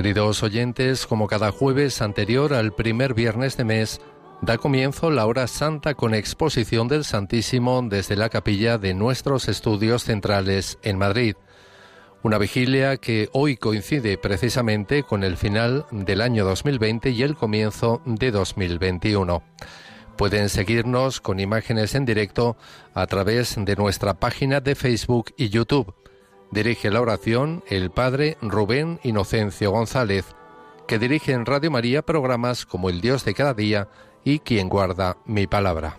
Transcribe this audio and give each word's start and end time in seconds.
Queridos 0.00 0.42
oyentes, 0.42 1.06
como 1.06 1.26
cada 1.26 1.52
jueves 1.52 2.00
anterior 2.00 2.54
al 2.54 2.72
primer 2.72 3.12
viernes 3.12 3.58
de 3.58 3.64
mes, 3.64 4.00
da 4.40 4.56
comienzo 4.56 5.10
la 5.10 5.26
hora 5.26 5.46
santa 5.46 5.92
con 5.92 6.14
exposición 6.14 6.88
del 6.88 7.04
Santísimo 7.04 7.82
desde 7.86 8.16
la 8.16 8.30
capilla 8.30 8.78
de 8.78 8.94
nuestros 8.94 9.46
estudios 9.46 10.04
centrales 10.04 10.78
en 10.82 10.96
Madrid. 10.96 11.36
Una 12.22 12.38
vigilia 12.38 12.96
que 12.96 13.28
hoy 13.34 13.58
coincide 13.58 14.16
precisamente 14.16 15.02
con 15.02 15.22
el 15.22 15.36
final 15.36 15.84
del 15.90 16.22
año 16.22 16.46
2020 16.46 17.10
y 17.10 17.22
el 17.22 17.36
comienzo 17.36 18.00
de 18.06 18.30
2021. 18.30 19.42
Pueden 20.16 20.48
seguirnos 20.48 21.20
con 21.20 21.40
imágenes 21.40 21.94
en 21.94 22.06
directo 22.06 22.56
a 22.94 23.06
través 23.06 23.54
de 23.54 23.76
nuestra 23.76 24.14
página 24.14 24.62
de 24.62 24.74
Facebook 24.76 25.34
y 25.36 25.50
YouTube. 25.50 25.99
Dirige 26.50 26.90
la 26.90 27.00
oración 27.00 27.62
el 27.68 27.90
Padre 27.90 28.36
Rubén 28.42 28.98
Inocencio 29.04 29.70
González, 29.70 30.24
que 30.88 30.98
dirige 30.98 31.32
en 31.32 31.46
Radio 31.46 31.70
María 31.70 32.02
programas 32.02 32.66
como 32.66 32.90
El 32.90 33.00
Dios 33.00 33.24
de 33.24 33.34
cada 33.34 33.54
día 33.54 33.88
y 34.24 34.40
Quien 34.40 34.68
guarda 34.68 35.16
mi 35.26 35.46
palabra. 35.46 35.98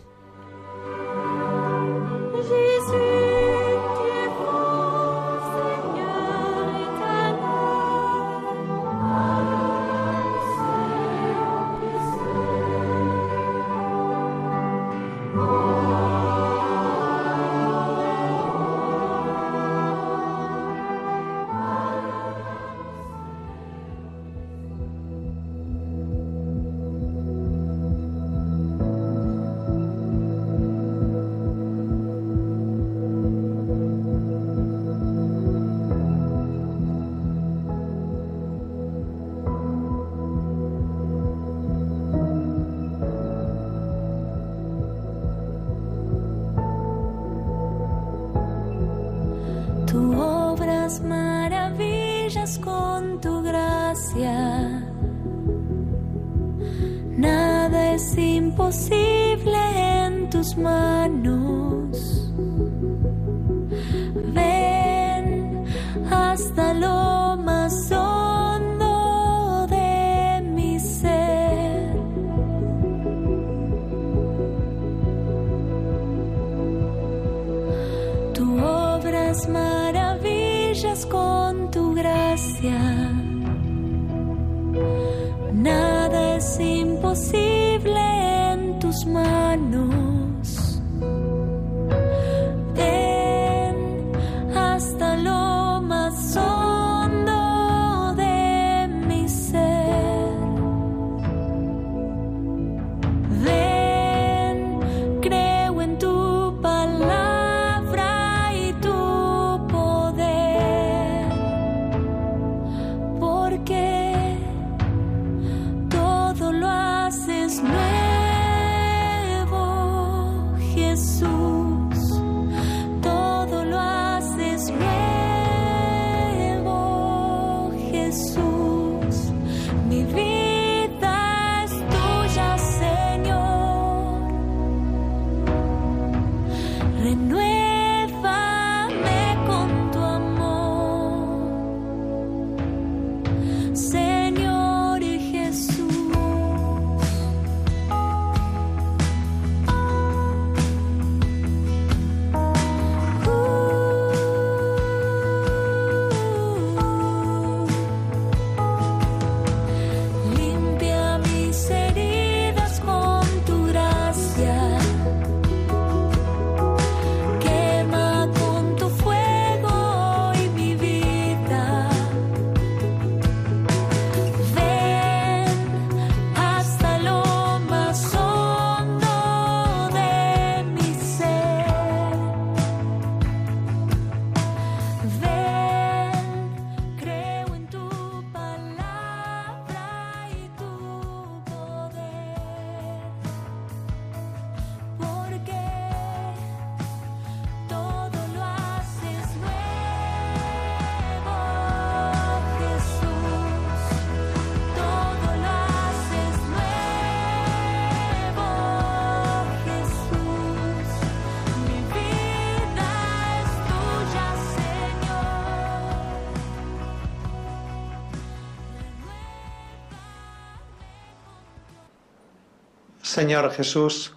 Señor 223.11 223.51
Jesús, 223.51 224.13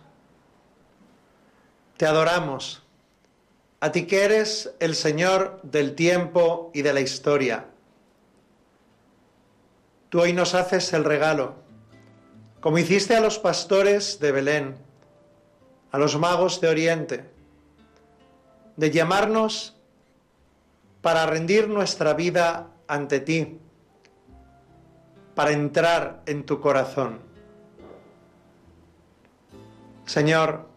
te 1.97 2.07
adoramos, 2.07 2.81
a 3.81 3.91
ti 3.91 4.07
que 4.07 4.23
eres 4.23 4.73
el 4.79 4.95
Señor 4.95 5.59
del 5.65 5.97
tiempo 5.97 6.71
y 6.73 6.83
de 6.83 6.93
la 6.93 7.01
historia. 7.01 7.67
Tú 10.11 10.21
hoy 10.21 10.33
nos 10.33 10.55
haces 10.55 10.93
el 10.93 11.03
regalo, 11.03 11.57
como 12.61 12.79
hiciste 12.79 13.17
a 13.17 13.21
los 13.21 13.41
pastores 13.41 14.21
de 14.21 14.31
Belén, 14.31 14.77
a 15.91 15.99
los 15.99 16.17
magos 16.17 16.61
de 16.61 16.69
Oriente, 16.69 17.25
de 18.77 18.93
llamarnos 18.93 19.75
para 21.03 21.27
rendir 21.27 21.69
nuestra 21.69 22.15
vida 22.15 22.69
ante 22.87 23.19
ti, 23.19 23.59
para 25.35 25.51
entrar 25.51 26.23
en 26.27 26.47
tu 26.47 26.61
corazón. 26.61 27.34
Señor, 30.07 30.69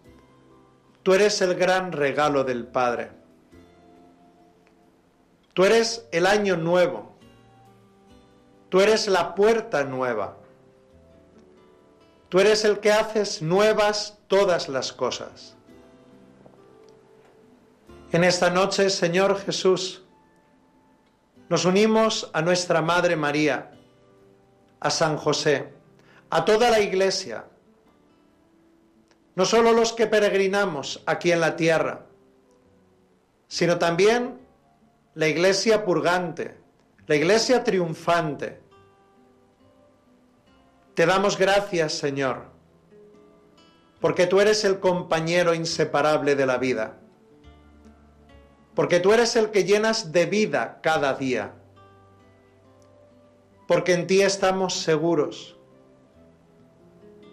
tú 1.03 1.13
eres 1.13 1.41
el 1.41 1.55
gran 1.55 1.91
regalo 1.91 2.43
del 2.43 2.65
Padre. 2.65 3.11
Tú 5.53 5.65
eres 5.65 6.07
el 6.11 6.25
año 6.25 6.55
nuevo. 6.55 7.17
Tú 8.69 8.81
eres 8.81 9.07
la 9.07 9.35
puerta 9.35 9.83
nueva. 9.83 10.37
Tú 12.29 12.39
eres 12.39 12.65
el 12.65 12.79
que 12.79 12.91
haces 12.91 13.41
nuevas 13.41 14.19
todas 14.27 14.67
las 14.69 14.91
cosas. 14.91 15.55
En 18.11 18.23
esta 18.23 18.49
noche, 18.49 18.89
Señor 18.89 19.39
Jesús, 19.39 20.03
nos 21.49 21.65
unimos 21.65 22.29
a 22.33 22.41
nuestra 22.41 22.81
Madre 22.81 23.15
María, 23.15 23.71
a 24.79 24.89
San 24.89 25.17
José, 25.17 25.73
a 26.29 26.43
toda 26.43 26.69
la 26.69 26.79
Iglesia, 26.81 27.45
no 29.37 29.45
solo 29.45 29.71
los 29.71 29.93
que 29.93 30.07
peregrinamos 30.07 31.03
aquí 31.05 31.31
en 31.31 31.41
la 31.41 31.55
tierra, 31.55 32.07
sino 33.47 33.77
también 33.77 34.39
la 35.13 35.27
Iglesia 35.27 35.85
purgante, 35.85 36.57
la 37.05 37.15
Iglesia 37.15 37.63
triunfante. 37.63 38.59
Te 40.95 41.05
damos 41.05 41.37
gracias, 41.37 41.93
Señor, 41.93 42.45
porque 44.01 44.25
tú 44.25 44.41
eres 44.41 44.65
el 44.65 44.79
compañero 44.79 45.53
inseparable 45.53 46.35
de 46.35 46.45
la 46.47 46.57
vida 46.57 46.97
porque 48.73 48.99
tú 48.99 49.11
eres 49.11 49.35
el 49.35 49.49
que 49.49 49.63
llenas 49.63 50.11
de 50.11 50.27
vida 50.27 50.79
cada 50.83 51.15
día, 51.15 51.51
porque 53.67 53.93
en 53.93 54.05
ti 54.05 54.21
estamos 54.21 54.75
seguros, 54.75 55.57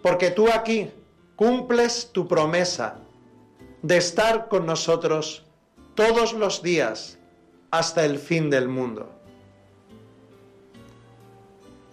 porque 0.01 0.31
tú 0.31 0.47
aquí 0.51 0.91
cumples 1.35 2.09
tu 2.11 2.27
promesa 2.27 2.99
de 3.81 3.97
estar 3.97 4.47
con 4.47 4.65
nosotros 4.65 5.45
todos 5.93 6.33
los 6.33 6.61
días 6.61 7.17
hasta 7.71 8.05
el 8.05 8.19
fin 8.19 8.49
del 8.49 8.67
mundo. 8.67 9.09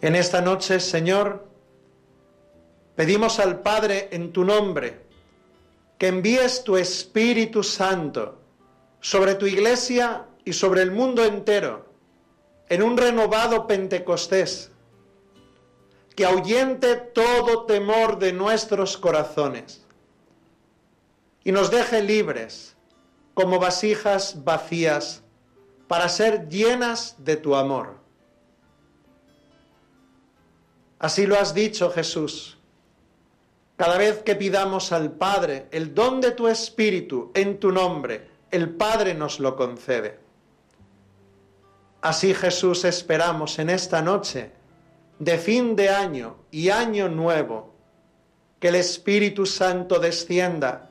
En 0.00 0.16
esta 0.16 0.40
noche, 0.40 0.80
Señor, 0.80 1.46
pedimos 2.96 3.38
al 3.38 3.60
Padre 3.60 4.08
en 4.10 4.32
tu 4.32 4.44
nombre 4.44 5.02
que 5.96 6.08
envíes 6.08 6.64
tu 6.64 6.76
Espíritu 6.76 7.62
Santo 7.62 8.40
sobre 9.00 9.36
tu 9.36 9.46
iglesia 9.46 10.26
y 10.44 10.52
sobre 10.52 10.82
el 10.82 10.90
mundo 10.90 11.24
entero, 11.24 11.86
en 12.68 12.82
un 12.82 12.96
renovado 12.96 13.68
Pentecostés, 13.68 14.71
que 16.14 16.24
ahuyente 16.24 16.96
todo 16.96 17.64
temor 17.64 18.18
de 18.18 18.32
nuestros 18.32 18.96
corazones 18.96 19.84
y 21.44 21.52
nos 21.52 21.70
deje 21.70 22.02
libres 22.02 22.76
como 23.34 23.58
vasijas 23.58 24.44
vacías 24.44 25.22
para 25.88 26.08
ser 26.08 26.48
llenas 26.48 27.16
de 27.18 27.36
tu 27.36 27.54
amor. 27.54 27.96
Así 30.98 31.26
lo 31.26 31.38
has 31.38 31.52
dicho 31.54 31.90
Jesús. 31.90 32.58
Cada 33.76 33.98
vez 33.98 34.22
que 34.22 34.36
pidamos 34.36 34.92
al 34.92 35.12
Padre 35.12 35.66
el 35.72 35.94
don 35.94 36.20
de 36.20 36.30
tu 36.30 36.46
Espíritu 36.46 37.32
en 37.34 37.58
tu 37.58 37.72
nombre, 37.72 38.28
el 38.50 38.70
Padre 38.70 39.14
nos 39.14 39.40
lo 39.40 39.56
concede. 39.56 40.20
Así 42.02 42.34
Jesús 42.34 42.84
esperamos 42.84 43.58
en 43.58 43.70
esta 43.70 44.02
noche 44.02 44.52
de 45.22 45.38
fin 45.38 45.76
de 45.76 45.88
año 45.88 46.36
y 46.50 46.70
año 46.70 47.08
nuevo, 47.08 47.72
que 48.58 48.68
el 48.68 48.74
Espíritu 48.74 49.46
Santo 49.46 50.00
descienda 50.00 50.90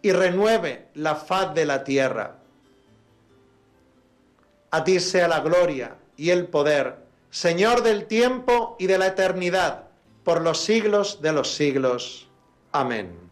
y 0.00 0.12
renueve 0.12 0.86
la 0.94 1.14
faz 1.14 1.52
de 1.54 1.66
la 1.66 1.84
tierra. 1.84 2.38
A 4.70 4.82
ti 4.82 4.98
sea 4.98 5.28
la 5.28 5.40
gloria 5.40 5.98
y 6.16 6.30
el 6.30 6.46
poder, 6.46 7.04
Señor 7.28 7.82
del 7.82 8.06
tiempo 8.06 8.76
y 8.78 8.86
de 8.86 8.96
la 8.96 9.08
eternidad, 9.08 9.88
por 10.24 10.40
los 10.40 10.60
siglos 10.64 11.20
de 11.20 11.32
los 11.32 11.52
siglos. 11.54 12.28
Amén. 12.72 13.29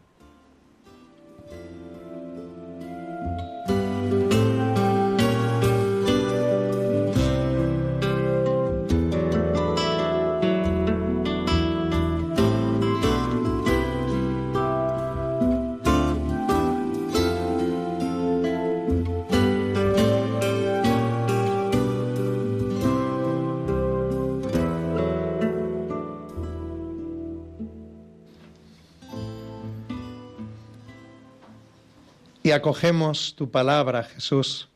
Y 32.49 32.51
acogemos 32.51 33.35
tu 33.37 33.51
palabra, 33.51 34.05
Jesús, 34.05 34.71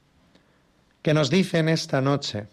que 1.00 1.14
nos 1.14 1.30
dice 1.30 1.56
en 1.56 1.70
esta 1.70 2.02
noche 2.02 2.46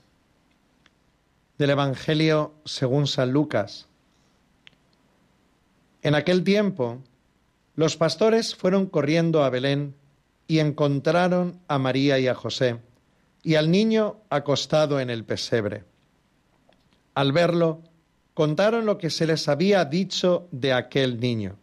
del 1.57 1.71
Evangelio 1.71 2.53
según 2.63 3.05
San 3.05 3.33
Lucas. 3.33 3.89
En 6.03 6.15
aquel 6.15 6.45
tiempo, 6.45 7.03
los 7.75 7.97
pastores 7.97 8.55
fueron 8.55 8.85
corriendo 8.85 9.43
a 9.43 9.49
Belén 9.49 9.93
y 10.47 10.59
encontraron 10.59 11.59
a 11.67 11.77
María 11.79 12.17
y 12.17 12.29
a 12.29 12.33
José 12.33 12.79
y 13.43 13.55
al 13.55 13.71
niño 13.71 14.21
acostado 14.29 15.01
en 15.01 15.09
el 15.09 15.25
pesebre. 15.25 15.83
Al 17.13 17.33
verlo, 17.33 17.81
contaron 18.33 18.85
lo 18.85 18.97
que 18.97 19.09
se 19.09 19.27
les 19.27 19.49
había 19.49 19.83
dicho 19.83 20.47
de 20.51 20.71
aquel 20.71 21.19
niño. 21.19 21.57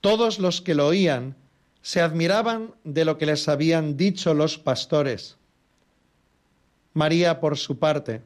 Todos 0.00 0.40
los 0.40 0.60
que 0.60 0.74
lo 0.74 0.88
oían 0.88 1.36
se 1.86 2.00
admiraban 2.00 2.74
de 2.82 3.04
lo 3.04 3.16
que 3.16 3.26
les 3.26 3.48
habían 3.48 3.96
dicho 3.96 4.34
los 4.34 4.58
pastores. 4.58 5.36
María, 6.94 7.38
por 7.38 7.56
su 7.56 7.78
parte, 7.78 8.22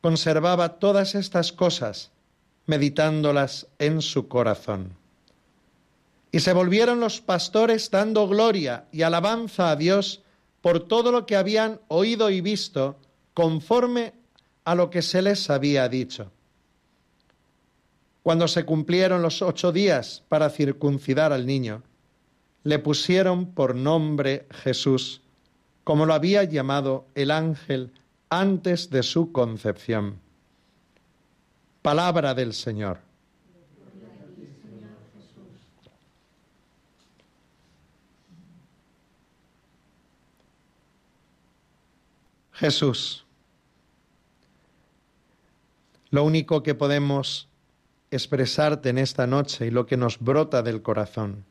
conservaba 0.00 0.80
todas 0.80 1.14
estas 1.14 1.52
cosas, 1.52 2.10
meditándolas 2.66 3.68
en 3.78 4.02
su 4.02 4.26
corazón. 4.26 4.96
Y 6.32 6.40
se 6.40 6.52
volvieron 6.52 6.98
los 6.98 7.20
pastores 7.20 7.88
dando 7.92 8.26
gloria 8.26 8.86
y 8.90 9.02
alabanza 9.02 9.70
a 9.70 9.76
Dios 9.76 10.22
por 10.60 10.88
todo 10.88 11.12
lo 11.12 11.24
que 11.24 11.36
habían 11.36 11.80
oído 11.86 12.30
y 12.30 12.40
visto, 12.40 12.96
conforme 13.32 14.12
a 14.64 14.74
lo 14.74 14.90
que 14.90 15.02
se 15.02 15.22
les 15.22 15.48
había 15.50 15.88
dicho. 15.88 16.32
Cuando 18.24 18.48
se 18.48 18.64
cumplieron 18.64 19.22
los 19.22 19.40
ocho 19.40 19.70
días 19.70 20.24
para 20.28 20.50
circuncidar 20.50 21.32
al 21.32 21.46
niño, 21.46 21.84
le 22.68 22.78
pusieron 22.78 23.46
por 23.46 23.74
nombre 23.74 24.46
Jesús, 24.50 25.22
como 25.84 26.04
lo 26.04 26.12
había 26.12 26.44
llamado 26.44 27.06
el 27.14 27.30
ángel 27.30 27.92
antes 28.28 28.90
de 28.90 29.02
su 29.02 29.32
concepción. 29.32 30.18
Palabra 31.80 32.34
del 32.34 32.52
Señor. 32.52 32.98
Jesús, 42.52 43.24
lo 46.10 46.22
único 46.22 46.62
que 46.62 46.74
podemos 46.74 47.48
expresarte 48.10 48.90
en 48.90 48.98
esta 48.98 49.26
noche 49.26 49.68
y 49.68 49.70
lo 49.70 49.86
que 49.86 49.96
nos 49.96 50.18
brota 50.18 50.62
del 50.62 50.82
corazón 50.82 51.46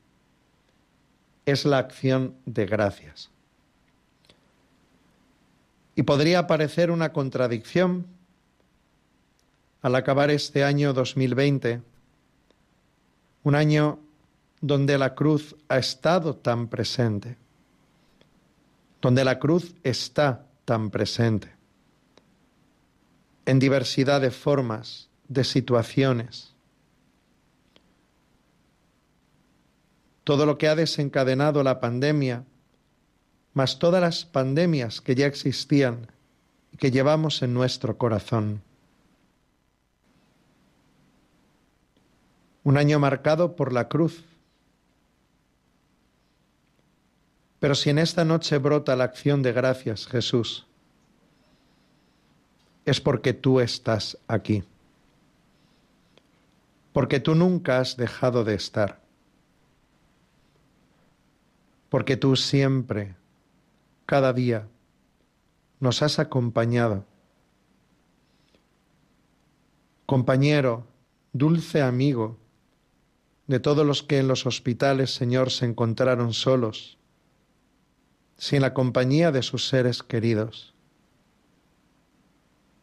es 1.47 1.63
la 1.63 1.77
acción 1.77 2.35
de 2.45 2.65
gracias. 2.65 3.31
Y 5.95 6.03
podría 6.03 6.45
parecer 6.45 6.91
una 6.91 7.13
contradicción 7.13 8.05
al 9.81 9.95
acabar 9.95 10.29
este 10.29 10.65
año 10.65 10.91
2020, 10.91 11.81
un 13.43 13.55
año 13.55 13.97
donde 14.59 14.97
la 14.97 15.15
cruz 15.15 15.55
ha 15.69 15.77
estado 15.77 16.35
tan 16.35 16.67
presente, 16.67 17.37
donde 19.01 19.23
la 19.23 19.39
cruz 19.39 19.73
está 19.83 20.45
tan 20.65 20.89
presente, 20.89 21.49
en 23.45 23.57
diversidad 23.57 24.19
de 24.19 24.31
formas, 24.31 25.07
de 25.29 25.45
situaciones, 25.45 26.56
todo 30.27 30.45
lo 30.45 30.57
que 30.57 30.67
ha 30.67 30.75
desencadenado 30.75 31.63
la 31.63 31.79
pandemia, 31.79 32.43
más 33.53 33.79
todas 33.79 34.01
las 34.01 34.25
pandemias 34.25 34.99
que 34.99 35.15
ya 35.15 35.25
existían 35.25 36.11
y 36.73 36.75
que 36.75 36.91
llevamos 36.91 37.41
en 37.43 37.53
nuestro 37.53 37.97
corazón. 37.97 38.61
Un 42.65 42.77
año 42.77 42.99
marcado 42.99 43.55
por 43.55 43.71
la 43.71 43.87
cruz. 43.87 44.25
Pero 47.61 47.73
si 47.73 47.89
en 47.89 47.97
esta 47.97 48.25
noche 48.25 48.57
brota 48.57 48.97
la 48.97 49.05
acción 49.05 49.41
de 49.41 49.53
gracias, 49.53 50.07
Jesús, 50.07 50.67
es 52.83 52.99
porque 52.99 53.31
tú 53.31 53.61
estás 53.61 54.17
aquí, 54.27 54.65
porque 56.91 57.21
tú 57.21 57.33
nunca 57.33 57.79
has 57.79 57.95
dejado 57.95 58.43
de 58.43 58.55
estar, 58.55 59.06
porque 61.89 62.17
tú 62.17 62.35
siempre, 62.35 63.15
cada 64.05 64.33
día, 64.33 64.67
nos 65.79 66.01
has 66.01 66.19
acompañado. 66.19 67.05
Compañero, 70.05 70.85
dulce 71.33 71.81
amigo 71.81 72.37
de 73.47 73.59
todos 73.59 73.85
los 73.85 74.03
que 74.03 74.19
en 74.19 74.27
los 74.27 74.45
hospitales, 74.45 75.13
Señor, 75.13 75.51
se 75.51 75.65
encontraron 75.65 76.33
solos, 76.33 76.97
sin 78.37 78.61
la 78.61 78.73
compañía 78.73 79.31
de 79.31 79.41
sus 79.41 79.67
seres 79.67 80.03
queridos. 80.03 80.73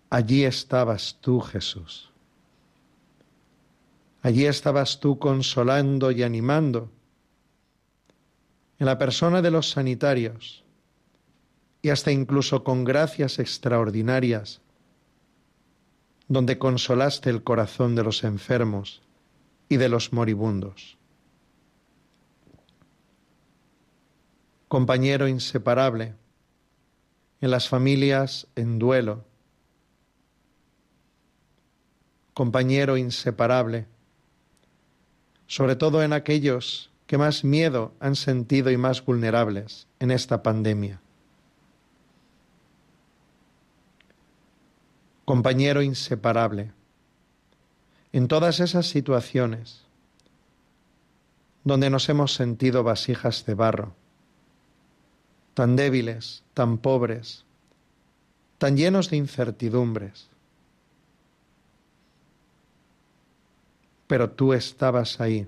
Allí 0.08 0.44
estabas 0.44 1.18
tú, 1.20 1.40
Jesús. 1.40 2.10
Allí 4.22 4.46
estabas 4.46 5.00
tú 5.00 5.18
consolando 5.18 6.10
y 6.10 6.22
animando 6.22 6.90
en 8.78 8.86
la 8.86 8.98
persona 8.98 9.42
de 9.42 9.50
los 9.50 9.70
sanitarios 9.70 10.64
y 11.82 11.90
hasta 11.90 12.10
incluso 12.10 12.64
con 12.64 12.84
gracias 12.84 13.38
extraordinarias, 13.38 14.60
donde 16.28 16.58
consolaste 16.58 17.30
el 17.30 17.42
corazón 17.42 17.94
de 17.94 18.02
los 18.02 18.24
enfermos 18.24 19.02
y 19.68 19.76
de 19.76 19.88
los 19.88 20.12
moribundos. 20.12 20.96
Compañero 24.68 25.28
inseparable 25.28 26.14
en 27.40 27.50
las 27.50 27.68
familias 27.68 28.46
en 28.56 28.78
duelo, 28.78 29.24
compañero 32.32 32.96
inseparable, 32.96 33.86
sobre 35.46 35.76
todo 35.76 36.02
en 36.02 36.14
aquellos 36.14 36.90
que 37.14 37.18
más 37.18 37.44
miedo 37.44 37.92
han 38.00 38.16
sentido 38.16 38.72
y 38.72 38.76
más 38.76 39.04
vulnerables 39.04 39.86
en 40.00 40.10
esta 40.10 40.42
pandemia. 40.42 41.00
Compañero 45.24 45.80
inseparable, 45.80 46.72
en 48.12 48.26
todas 48.26 48.58
esas 48.58 48.86
situaciones 48.88 49.84
donde 51.62 51.88
nos 51.88 52.08
hemos 52.08 52.34
sentido 52.34 52.82
vasijas 52.82 53.46
de 53.46 53.54
barro, 53.54 53.94
tan 55.54 55.76
débiles, 55.76 56.42
tan 56.52 56.78
pobres, 56.78 57.44
tan 58.58 58.76
llenos 58.76 59.08
de 59.08 59.18
incertidumbres, 59.18 60.30
pero 64.08 64.30
tú 64.30 64.52
estabas 64.52 65.20
ahí. 65.20 65.46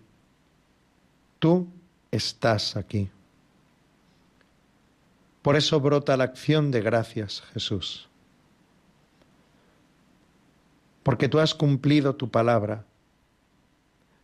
Tú 1.47 1.69
estás 2.11 2.77
aquí. 2.77 3.09
Por 5.43 5.55
eso 5.55 5.79
brota 5.79 6.17
la 6.17 6.25
acción 6.25 6.73
de 6.73 6.81
gracias, 6.81 7.41
Jesús. 7.55 8.09
Porque 11.05 11.29
tú 11.29 11.39
has 11.39 11.55
cumplido 11.55 12.17
tu 12.17 12.33
palabra 12.33 12.85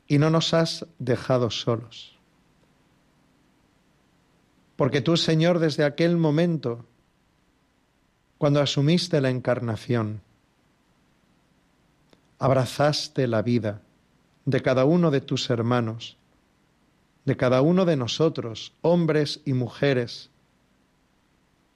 y 0.09 0.19
no 0.19 0.31
nos 0.31 0.53
has 0.53 0.85
dejado 0.99 1.53
solos. 1.53 2.19
Porque 4.75 5.01
tú, 5.01 5.17
Señor, 5.17 5.61
desde 5.61 5.85
aquel 5.85 6.17
momento, 6.17 6.85
cuando 8.37 8.61
asumiste 8.61 9.21
la 9.21 9.31
encarnación, 9.31 10.23
abrazaste 12.41 13.29
la 13.29 13.43
vida 13.43 13.81
de 14.45 14.61
cada 14.61 14.85
uno 14.85 15.13
de 15.13 15.21
tus 15.21 15.51
hermanos, 15.51 16.19
de 17.25 17.37
cada 17.37 17.63
uno 17.63 17.85
de 17.85 17.97
nosotros, 17.97 18.75
hombres 18.83 19.41
y 19.45 19.53
mujeres, 19.53 20.31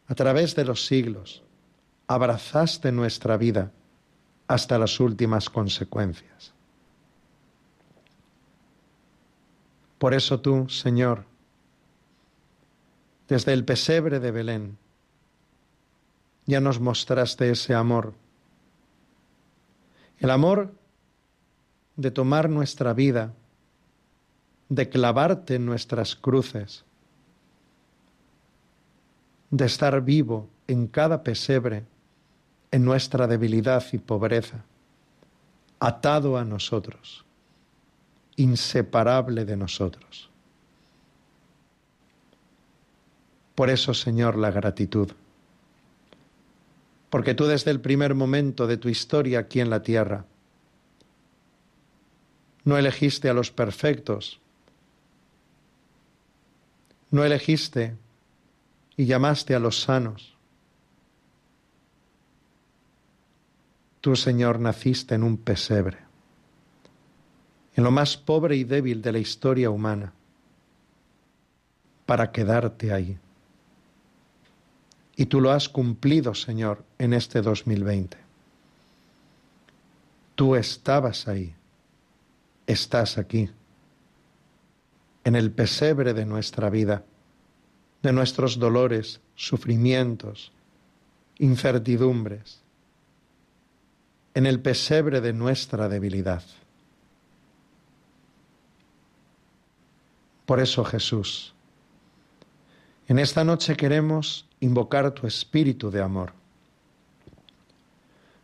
a 0.09 0.15
través 0.15 0.55
de 0.57 0.65
los 0.65 0.87
siglos, 0.87 1.43
abrazaste 2.07 2.93
nuestra 2.93 3.37
vida 3.37 3.73
hasta 4.49 4.79
las 4.79 5.01
últimas 5.01 5.51
consecuencias. 5.51 6.53
Por 9.99 10.15
eso 10.15 10.41
tú, 10.41 10.69
Señor, 10.69 11.25
desde 13.29 13.53
el 13.53 13.65
pesebre 13.65 14.21
de 14.21 14.31
Belén, 14.31 14.79
ya 16.45 16.61
nos 16.61 16.79
mostraste 16.79 17.51
ese 17.51 17.75
amor, 17.75 18.15
el 20.19 20.31
amor 20.31 20.73
de 21.97 22.11
tomar 22.11 22.49
nuestra 22.49 22.93
vida, 22.93 23.35
de 24.69 24.89
clavarte 24.89 25.55
en 25.55 25.67
nuestras 25.67 26.17
cruces, 26.17 26.85
de 29.51 29.65
estar 29.65 30.01
vivo 30.03 30.49
en 30.67 30.87
cada 30.87 31.23
pesebre, 31.23 31.85
en 32.71 32.85
nuestra 32.85 33.27
debilidad 33.27 33.85
y 33.93 33.99
pobreza, 33.99 34.65
atado 35.79 36.37
a 36.37 36.45
nosotros, 36.45 37.25
inseparable 38.37 39.45
de 39.45 39.57
nosotros. 39.57 40.31
Por 43.55 43.71
eso, 43.71 43.95
Señor, 43.95 44.37
la 44.37 44.51
gratitud, 44.51 45.13
porque 47.09 47.35
tú 47.35 47.47
desde 47.47 47.71
el 47.71 47.81
primer 47.81 48.15
momento 48.15 48.67
de 48.67 48.77
tu 48.77 48.89
historia 48.89 49.39
aquí 49.39 49.61
en 49.61 49.71
la 49.71 49.83
tierra, 49.83 50.27
no 52.65 52.77
elegiste 52.77 53.31
a 53.31 53.33
los 53.33 53.51
perfectos. 53.51 54.41
No 57.11 57.25
elegiste 57.25 57.97
y 58.97 59.07
llamaste 59.07 59.55
a 59.55 59.59
los 59.59 59.81
sanos. 59.81 60.35
Tú, 64.01 64.17
Señor, 64.17 64.61
naciste 64.61 65.15
en 65.15 65.23
un 65.23 65.37
pesebre, 65.37 65.99
en 67.75 67.85
lo 67.85 67.91
más 67.91 68.17
pobre 68.17 68.57
y 68.57 68.65
débil 68.65 69.03
de 69.03 69.13
la 69.13 69.19
historia 69.19 69.71
humana, 69.71 70.13
para 72.05 72.31
quedarte 72.31 72.93
ahí. 72.93 73.19
Y 75.17 75.27
tú 75.27 75.41
lo 75.41 75.51
has 75.51 75.69
cumplido, 75.69 76.35
Señor, 76.35 76.85
en 76.99 77.15
este 77.15 77.43
2020. 77.43 78.17
Tú 80.37 80.55
estabas 80.55 81.27
ahí 81.27 81.57
estás 82.67 83.17
aquí, 83.19 83.51
en 85.27 85.35
el 85.35 85.51
pesebre 85.51 86.15
de 86.15 86.25
nuestra 86.25 86.71
vida, 86.71 87.03
de 88.01 88.13
nuestros 88.13 88.61
dolores, 88.61 89.21
sufrimientos, 89.35 90.53
incertidumbres, 91.39 92.61
en 94.35 94.47
el 94.47 94.61
pesebre 94.61 95.21
de 95.21 95.33
nuestra 95.33 95.89
debilidad. 95.89 96.45
Por 100.47 100.61
eso 100.61 100.85
Jesús, 100.85 101.57
en 103.09 103.19
esta 103.19 103.43
noche 103.43 103.77
queremos 103.77 104.47
invocar 104.61 105.11
tu 105.11 105.27
espíritu 105.27 105.91
de 105.91 106.03
amor. 106.03 106.35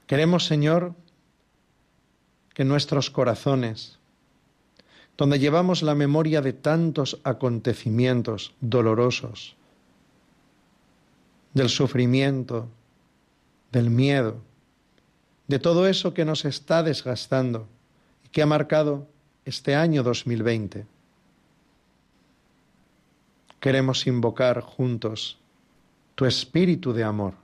Queremos, 0.09 0.47
Señor, 0.47 0.97
que 2.55 2.65
nuestros 2.65 3.09
corazones 3.09 4.01
donde 5.17 5.39
llevamos 5.39 5.83
la 5.83 5.95
memoria 5.95 6.41
de 6.41 6.53
tantos 6.53 7.21
acontecimientos 7.25 8.55
dolorosos, 8.61 9.57
del 11.55 11.69
sufrimiento, 11.69 12.69
del 13.71 13.91
miedo, 13.91 14.41
de 15.49 15.59
todo 15.59 15.87
eso 15.87 16.15
que 16.15 16.25
nos 16.25 16.45
está 16.45 16.83
desgastando 16.83 17.69
y 18.25 18.29
que 18.29 18.43
ha 18.43 18.47
marcado 18.47 19.07
este 19.45 19.75
año 19.75 20.03
2020. 20.03 20.87
Queremos 23.61 24.07
invocar 24.07 24.61
juntos 24.61 25.39
tu 26.15 26.25
espíritu 26.25 26.93
de 26.93 27.05
amor 27.05 27.35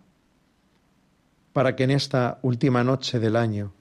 para 1.53 1.77
que 1.77 1.85
en 1.85 1.91
esta 1.91 2.39
última 2.43 2.85
noche 2.85 3.19
del 3.19 3.37
año 3.37 3.73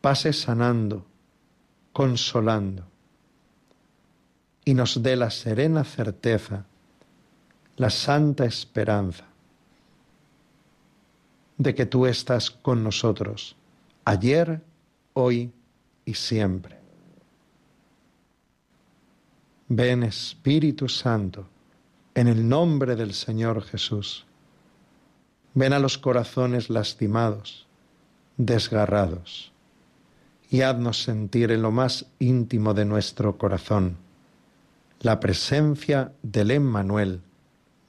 pases 0.00 0.40
sanando, 0.40 1.06
consolando 1.94 2.84
y 4.64 4.74
nos 4.74 5.00
dé 5.00 5.14
la 5.14 5.30
serena 5.30 5.84
certeza, 5.84 6.66
la 7.76 7.88
santa 7.88 8.44
esperanza 8.44 9.24
de 11.56 11.74
que 11.74 11.86
tú 11.86 12.06
estás 12.06 12.50
con 12.50 12.82
nosotros 12.82 13.56
ayer, 14.04 14.60
hoy 15.12 15.52
y 16.04 16.14
siempre. 16.14 16.78
Ven 19.68 20.02
Espíritu 20.02 20.88
Santo, 20.88 21.46
en 22.14 22.26
el 22.26 22.48
nombre 22.48 22.96
del 22.96 23.14
Señor 23.14 23.62
Jesús. 23.62 24.26
Ven 25.54 25.72
a 25.72 25.78
los 25.78 25.96
corazones 25.96 26.70
lastimados, 26.70 27.68
desgarrados 28.36 29.53
y 30.50 30.62
haznos 30.62 31.02
sentir 31.02 31.50
en 31.50 31.62
lo 31.62 31.70
más 31.70 32.06
íntimo 32.18 32.74
de 32.74 32.84
nuestro 32.84 33.38
corazón 33.38 33.98
la 35.04 35.20
presencia 35.20 36.12
del 36.22 36.50
Emmanuel, 36.50 37.20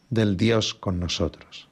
del 0.09 0.35
Dios 0.35 0.73
con 0.73 0.99
nosotros. 0.99 1.69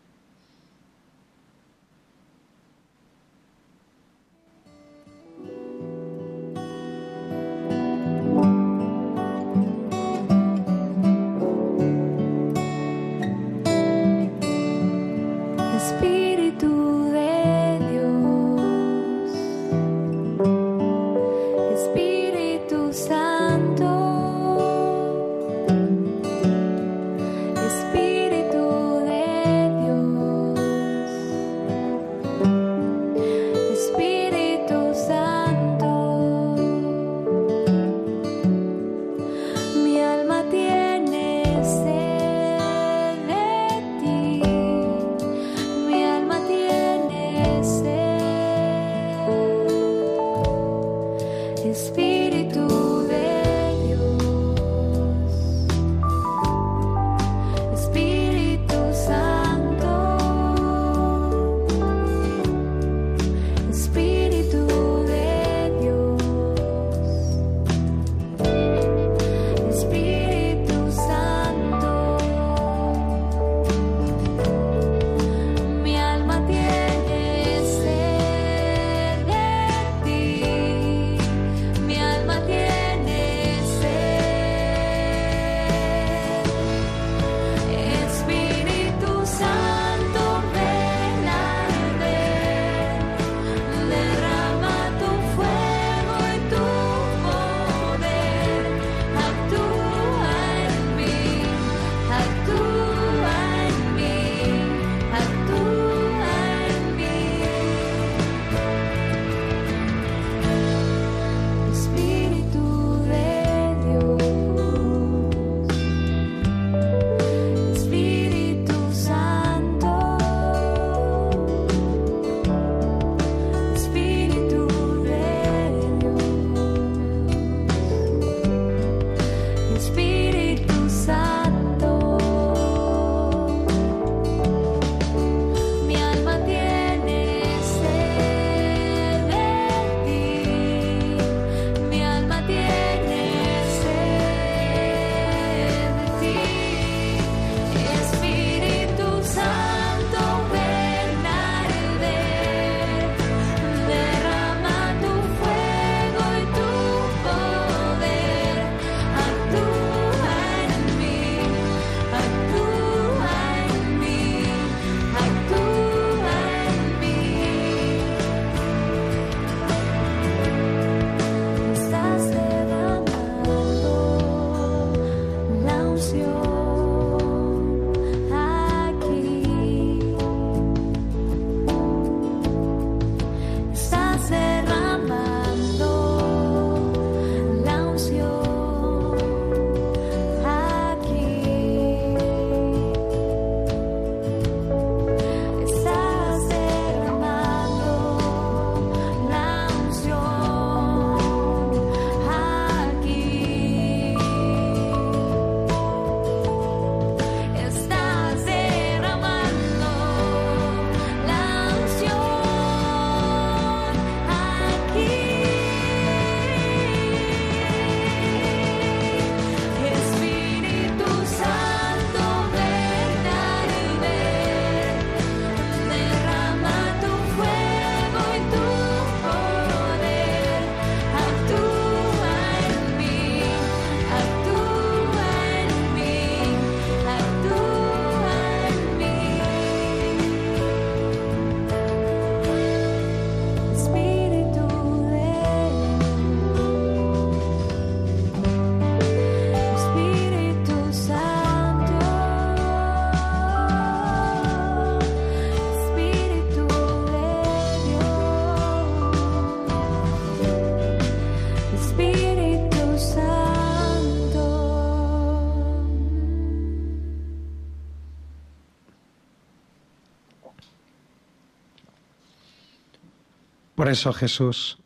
Eso 273.93 274.12
Jesús, 274.12 274.79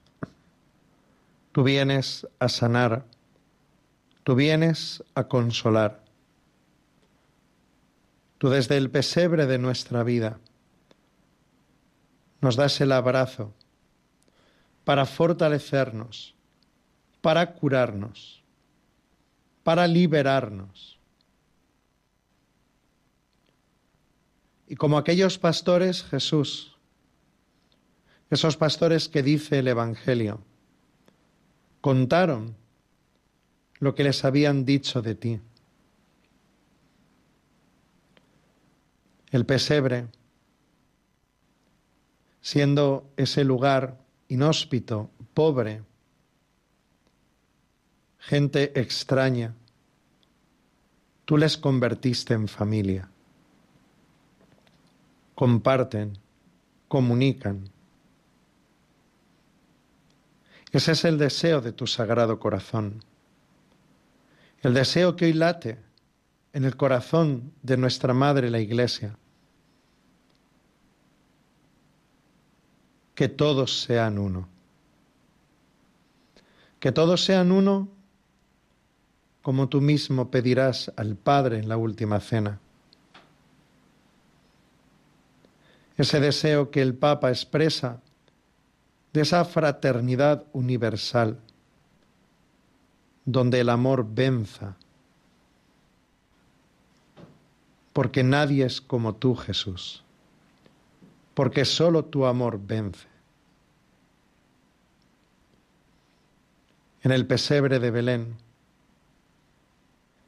tú 1.53 1.63
vienes 1.63 2.27
a 2.39 2.49
sanar, 2.49 3.05
tú 4.23 4.35
vienes 4.35 5.01
a 5.15 5.29
consolar. 5.29 6.03
Tú 8.37 8.49
desde 8.49 8.75
el 8.75 8.91
pesebre 8.91 9.45
de 9.45 9.57
nuestra 9.57 10.03
vida 10.03 10.39
nos 12.41 12.57
das 12.57 12.79
el 12.81 12.91
abrazo 12.91 13.53
para 14.83 15.05
fortalecernos, 15.05 16.35
para 17.21 17.53
curarnos, 17.53 18.43
para 19.63 19.87
liberarnos. 19.87 20.99
Y 24.67 24.75
como 24.75 24.97
aquellos 24.97 25.37
pastores, 25.37 26.03
Jesús, 26.03 26.76
esos 28.29 28.57
pastores 28.57 29.07
que 29.07 29.23
dice 29.23 29.59
el 29.59 29.67
Evangelio, 29.67 30.41
contaron 31.81 32.55
lo 33.79 33.95
que 33.95 34.03
les 34.03 34.25
habían 34.25 34.65
dicho 34.65 35.01
de 35.01 35.15
ti. 35.15 35.39
El 39.29 39.45
pesebre, 39.45 40.07
siendo 42.41 43.09
ese 43.17 43.43
lugar 43.43 43.97
inhóspito, 44.29 45.09
pobre, 45.33 45.83
gente 48.19 48.79
extraña, 48.79 49.53
tú 51.25 51.37
les 51.37 51.57
convertiste 51.57 52.33
en 52.33 52.47
familia. 52.47 53.09
Comparten, 55.35 56.17
comunican. 56.87 57.69
Ese 60.71 60.91
es 60.91 61.05
el 61.05 61.17
deseo 61.17 61.61
de 61.61 61.71
tu 61.71 61.87
sagrado 61.87 62.39
corazón. 62.39 63.03
El 64.61 64.73
deseo 64.73 65.15
que 65.15 65.25
hoy 65.25 65.33
late 65.33 65.77
en 66.53 66.65
el 66.65 66.75
corazón 66.75 67.53
de 67.61 67.77
nuestra 67.77 68.13
Madre 68.13 68.49
la 68.49 68.59
Iglesia. 68.59 69.15
Que 73.15 73.29
todos 73.29 73.81
sean 73.81 74.17
uno. 74.17 74.47
Que 76.79 76.91
todos 76.91 77.23
sean 77.23 77.51
uno 77.51 77.89
como 79.41 79.69
tú 79.69 79.79
mismo 79.79 80.29
pedirás 80.29 80.91
al 80.97 81.15
Padre 81.15 81.59
en 81.59 81.69
la 81.69 81.77
última 81.77 82.19
cena. 82.19 82.59
Ese 85.95 86.19
deseo 86.19 86.69
que 86.69 86.81
el 86.81 86.93
Papa 86.93 87.29
expresa 87.29 88.01
de 89.17 89.23
esa 89.23 89.43
fraternidad 89.45 90.43
universal, 90.53 91.39
donde 93.25 93.61
el 93.61 93.69
amor 93.69 94.05
venza, 94.07 94.77
porque 97.93 98.21
nadie 98.21 98.63
es 98.63 98.79
como 98.79 99.15
tú, 99.15 99.33
Jesús, 99.35 100.03
porque 101.33 101.65
solo 101.65 102.05
tu 102.05 102.27
amor 102.27 102.59
vence. 102.63 103.07
En 107.01 107.11
el 107.11 107.25
pesebre 107.25 107.79
de 107.79 107.89
Belén, 107.89 108.35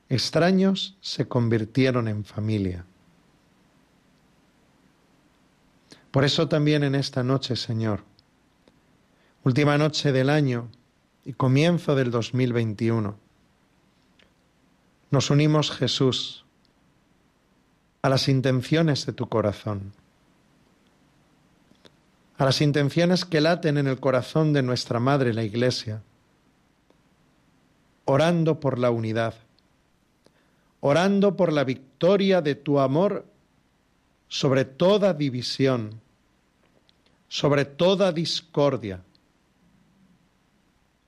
extraños 0.10 0.98
se 1.00 1.28
convirtieron 1.28 2.08
en 2.08 2.26
familia. 2.26 2.86
Por 6.10 6.26
eso 6.26 6.50
también 6.50 6.84
en 6.84 6.96
esta 6.96 7.22
noche, 7.22 7.56
Señor, 7.56 8.09
última 9.44 9.78
noche 9.78 10.12
del 10.12 10.30
año 10.30 10.70
y 11.26 11.34
comienzo 11.34 11.96
del 11.96 12.12
2021, 12.12 13.18
nos 15.12 15.30
unimos, 15.30 15.72
Jesús, 15.72 16.46
a 18.02 18.10
las 18.10 18.28
intenciones 18.28 19.06
de 19.06 19.14
tu 19.14 19.28
corazón, 19.28 19.94
a 22.38 22.46
las 22.46 22.62
intenciones 22.62 23.26
que 23.26 23.42
laten 23.42 23.78
en 23.78 23.88
el 23.88 24.00
corazón 24.00 24.54
de 24.54 24.62
nuestra 24.62 25.00
Madre 25.00 25.34
la 25.34 25.44
Iglesia, 25.44 26.02
orando 28.06 28.60
por 28.60 28.78
la 28.78 28.92
unidad, 28.92 29.36
orando 30.80 31.36
por 31.36 31.52
la 31.52 31.64
victoria 31.64 32.42
de 32.42 32.56
tu 32.56 32.80
amor 32.80 33.26
sobre 34.28 34.64
toda 34.66 35.14
división, 35.14 36.02
sobre 37.28 37.66
toda 37.66 38.12
discordia, 38.12 39.02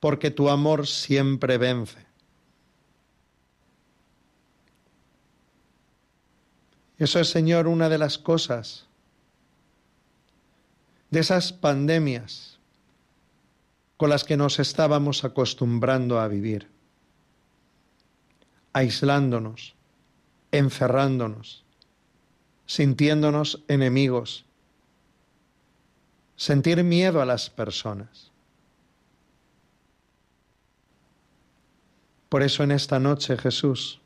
porque 0.02 0.32
tu 0.32 0.50
amor 0.50 0.88
siempre 0.88 1.58
vence. 1.58 2.04
Eso 6.98 7.20
es, 7.20 7.30
Señor, 7.30 7.68
una 7.68 7.88
de 7.88 7.98
las 7.98 8.18
cosas 8.18 8.88
de 11.08 11.20
esas 11.20 11.52
pandemias 11.52 12.58
con 13.96 14.10
las 14.10 14.24
que 14.24 14.36
nos 14.36 14.58
estábamos 14.58 15.22
acostumbrando 15.22 16.18
a 16.18 16.26
vivir, 16.26 16.66
aislándonos, 18.72 19.76
encerrándonos, 20.50 21.62
sintiéndonos 22.66 23.62
enemigos, 23.68 24.46
sentir 26.34 26.82
miedo 26.82 27.22
a 27.22 27.24
las 27.24 27.50
personas. 27.50 28.31
Por 32.32 32.42
eso 32.42 32.62
en 32.62 32.70
esta 32.70 32.98
noche, 32.98 33.36
Jesús, 33.36 34.00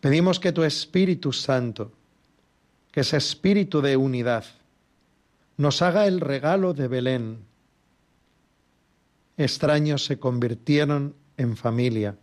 Pedimos 0.00 0.40
que 0.40 0.50
tu 0.50 0.64
Espíritu 0.64 1.32
Santo, 1.32 1.92
que 2.90 3.02
es 3.02 3.12
espíritu 3.12 3.80
de 3.80 3.96
unidad, 3.96 4.44
nos 5.56 5.82
haga 5.82 6.08
el 6.08 6.20
regalo 6.20 6.74
de 6.74 6.88
Belén. 6.88 7.38
Extraños 9.36 10.04
se 10.04 10.18
convirtieron 10.18 11.14
en 11.36 11.56
familia, 11.56 12.16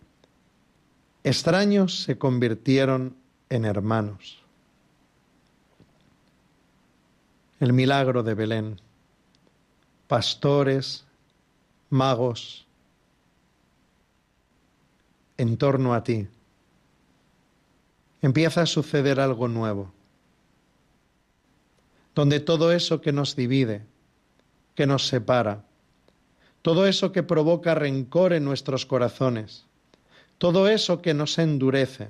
extraños 1.24 2.04
se 2.04 2.18
convirtieron 2.18 3.16
en 3.50 3.64
hermanos. 3.64 4.44
El 7.62 7.72
milagro 7.72 8.24
de 8.24 8.34
Belén, 8.34 8.82
pastores, 10.10 11.06
magos, 11.90 12.63
en 15.38 15.58
torno 15.58 15.94
a 15.94 16.04
ti 16.04 16.28
empieza 18.24 18.62
a 18.62 18.66
suceder 18.66 19.20
algo 19.20 19.50
nuevo, 19.50 19.92
donde 22.16 22.40
todo 22.40 22.72
eso 22.72 23.02
que 23.02 23.12
nos 23.12 23.36
divide, 23.36 23.86
que 24.76 24.88
nos 24.88 25.08
separa, 25.08 25.66
todo 26.62 26.88
eso 26.88 27.12
que 27.12 27.22
provoca 27.22 27.76
rencor 27.76 28.32
en 28.32 28.46
nuestros 28.46 28.86
corazones, 28.86 29.66
todo 30.38 30.70
eso 30.70 31.02
que 31.02 31.14
nos 31.14 31.38
endurece, 31.38 32.08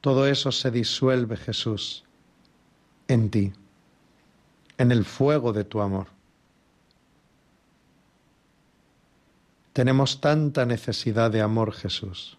todo 0.00 0.28
eso 0.28 0.52
se 0.52 0.70
disuelve, 0.70 1.36
Jesús, 1.36 2.04
en 3.08 3.30
ti, 3.30 3.52
en 4.78 4.92
el 4.92 5.04
fuego 5.04 5.52
de 5.52 5.64
tu 5.64 5.80
amor. 5.80 6.06
Tenemos 9.80 10.20
tanta 10.20 10.66
necesidad 10.66 11.30
de 11.30 11.40
amor, 11.40 11.72
Jesús. 11.72 12.36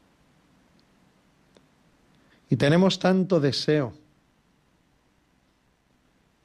Y 2.52 2.56
tenemos 2.56 3.00
tanto 3.00 3.40
deseo 3.40 3.94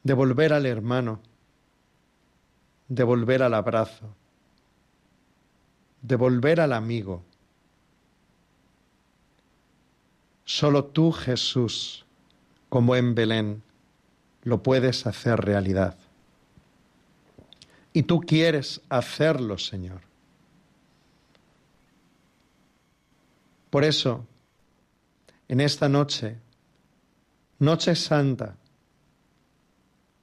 de 0.05 0.15
volver 0.15 0.55
al 0.55 0.65
hermano, 0.65 1.21
de 2.89 3.05
volver 3.05 3.43
al 3.43 3.53
abrazo, 3.53 4.09
de 6.01 6.17
volver 6.17 6.63
al 6.63 6.73
amigo. 6.73 7.23
Solo 10.47 10.87
tú, 10.87 11.13
Jesús, 11.13 12.07
como 12.71 12.97
en 12.97 13.15
Belén, 13.15 13.63
lo 14.45 14.63
puedes 14.63 15.07
hacer 15.07 15.41
realidad. 15.41 15.99
Y 17.93 18.05
tú 18.05 18.23
quieres 18.23 18.81
hacerlo, 18.89 19.59
Señor. 19.59 20.06
Por 23.77 23.85
eso, 23.85 24.27
en 25.49 25.61
esta 25.61 25.87
noche, 25.87 26.39
noche 27.59 27.95
santa, 27.95 28.57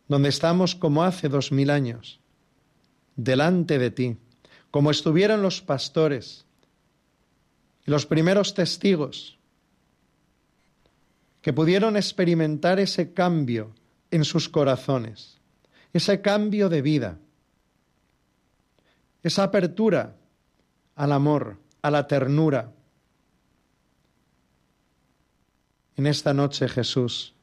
donde 0.08 0.30
estamos 0.30 0.74
como 0.74 1.04
hace 1.04 1.30
dos 1.30 1.52
mil 1.52 1.70
años, 1.70 2.20
delante 3.16 3.78
de 3.78 3.92
ti, 3.92 4.18
como 4.72 4.89
estuvieron 4.89 5.44
los 5.44 5.62
pastores 5.62 6.48
y 7.86 7.92
los 7.92 8.08
primeros 8.08 8.56
testigos 8.56 9.38
que 11.44 11.54
pudieron 11.54 11.96
experimentar 11.96 12.80
ese 12.80 13.13
cambio 13.13 13.76
en 14.10 14.26
sus 14.26 14.50
corazones, 14.50 15.38
ese 15.94 16.22
cambio 16.22 16.70
de 16.70 16.82
vida, 16.82 17.20
esa 19.22 19.44
apertura 19.44 20.16
al 20.96 21.12
amor, 21.12 21.60
a 21.84 21.92
la 21.92 22.08
ternura, 22.08 22.74
En 25.95 26.08
esta 26.08 26.34
noche, 26.34 26.67
Jesús, 26.67 27.34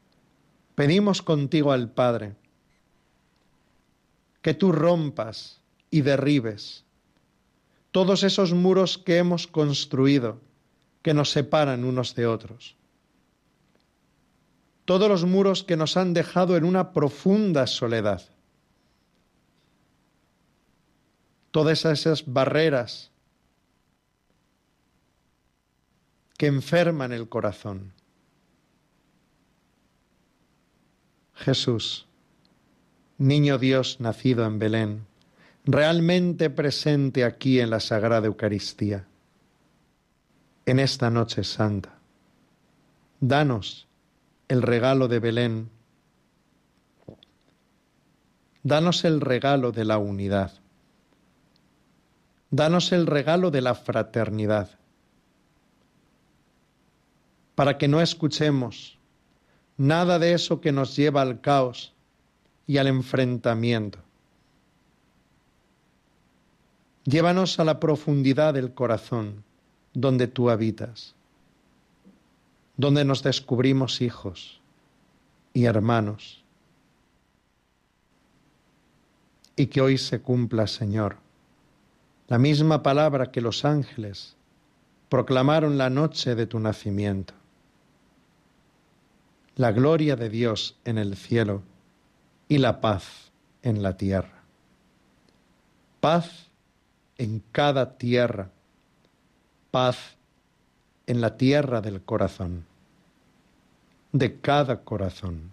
pedimos 0.74 1.22
contigo 1.22 1.72
al 1.72 1.90
Padre 1.90 2.36
que 4.42 4.54
tú 4.54 4.72
rompas 4.72 5.60
y 5.90 6.00
derribes 6.00 6.84
todos 7.90 8.22
esos 8.22 8.52
muros 8.52 8.98
que 8.98 9.18
hemos 9.18 9.46
construido, 9.46 10.40
que 11.02 11.14
nos 11.14 11.30
separan 11.30 11.84
unos 11.84 12.14
de 12.14 12.26
otros. 12.26 12.76
Todos 14.84 15.08
los 15.08 15.24
muros 15.24 15.64
que 15.64 15.76
nos 15.76 15.96
han 15.96 16.14
dejado 16.14 16.56
en 16.56 16.64
una 16.64 16.92
profunda 16.92 17.66
soledad. 17.66 18.22
Todas 21.50 21.84
esas 21.84 22.32
barreras 22.32 23.10
que 26.36 26.46
enferman 26.46 27.12
el 27.12 27.28
corazón. 27.28 27.92
Jesús, 31.40 32.07
niño 33.16 33.57
Dios 33.57 33.98
nacido 33.98 34.44
en 34.44 34.59
Belén, 34.59 35.07
realmente 35.64 36.50
presente 36.50 37.24
aquí 37.24 37.61
en 37.61 37.70
la 37.70 37.81
Sagrada 37.81 38.26
Eucaristía, 38.26 39.07
en 40.66 40.79
esta 40.79 41.09
noche 41.09 41.42
santa. 41.42 41.98
Danos 43.20 43.88
el 44.48 44.61
regalo 44.61 45.09
de 45.09 45.18
Belén, 45.18 45.70
danos 48.62 49.07
el 49.07 49.22
regalo 49.22 49.72
de 49.72 49.87
la 49.87 49.96
unidad, 49.96 50.53
danos 52.50 52.92
el 52.92 53.07
regalo 53.07 53.50
de 53.50 53.62
la 53.62 53.74
fraternidad, 53.74 54.79
para 57.55 57.79
que 57.79 57.88
no 57.88 58.03
escuchemos 58.03 58.99
nada 59.80 60.18
de 60.18 60.34
eso 60.34 60.60
que 60.60 60.72
nos 60.72 60.94
lleva 60.94 61.22
al 61.22 61.40
caos 61.40 61.94
y 62.66 62.76
al 62.76 62.86
enfrentamiento. 62.86 63.98
Llévanos 67.04 67.58
a 67.58 67.64
la 67.64 67.80
profundidad 67.80 68.52
del 68.52 68.74
corazón 68.74 69.42
donde 69.94 70.26
tú 70.26 70.50
habitas, 70.50 71.14
donde 72.76 73.06
nos 73.06 73.22
descubrimos 73.22 74.02
hijos 74.02 74.60
y 75.54 75.64
hermanos. 75.64 76.44
Y 79.56 79.68
que 79.68 79.80
hoy 79.80 79.96
se 79.96 80.20
cumpla, 80.20 80.66
Señor, 80.66 81.16
la 82.28 82.36
misma 82.36 82.82
palabra 82.82 83.32
que 83.32 83.40
los 83.40 83.64
ángeles 83.64 84.36
proclamaron 85.08 85.78
la 85.78 85.88
noche 85.88 86.34
de 86.34 86.46
tu 86.46 86.60
nacimiento 86.60 87.39
la 89.56 89.72
gloria 89.72 90.16
de 90.16 90.30
Dios 90.30 90.76
en 90.84 90.98
el 90.98 91.16
cielo 91.16 91.62
y 92.48 92.58
la 92.58 92.80
paz 92.80 93.30
en 93.62 93.82
la 93.82 93.96
tierra. 93.96 94.42
Paz 96.00 96.48
en 97.18 97.42
cada 97.52 97.98
tierra, 97.98 98.50
paz 99.70 100.16
en 101.06 101.20
la 101.20 101.36
tierra 101.36 101.80
del 101.80 102.00
corazón, 102.00 102.64
de 104.12 104.40
cada 104.40 104.82
corazón. 104.82 105.52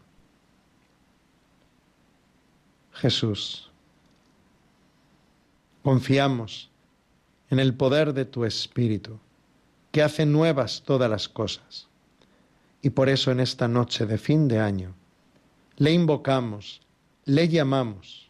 Jesús, 2.94 3.70
confiamos 5.84 6.70
en 7.50 7.60
el 7.60 7.74
poder 7.74 8.14
de 8.14 8.26
tu 8.26 8.46
Espíritu, 8.46 9.20
que 9.92 10.02
hace 10.02 10.26
nuevas 10.26 10.84
todas 10.86 11.10
las 11.10 11.28
cosas 11.28 11.87
y 12.82 12.92
por 12.92 13.10
eso 13.10 13.32
en 13.32 13.40
esta 13.40 13.68
noche 13.68 14.06
de 14.06 14.18
fin 14.18 14.48
de 14.48 14.60
año 14.60 14.94
le 15.78 15.92
invocamos, 15.92 16.82
le 17.26 17.48
llamamos, 17.50 18.30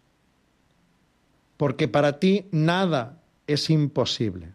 porque 1.55 1.87
para 1.87 2.19
ti 2.19 2.45
nada 2.51 3.21
es 3.47 3.69
imposible. 3.69 4.53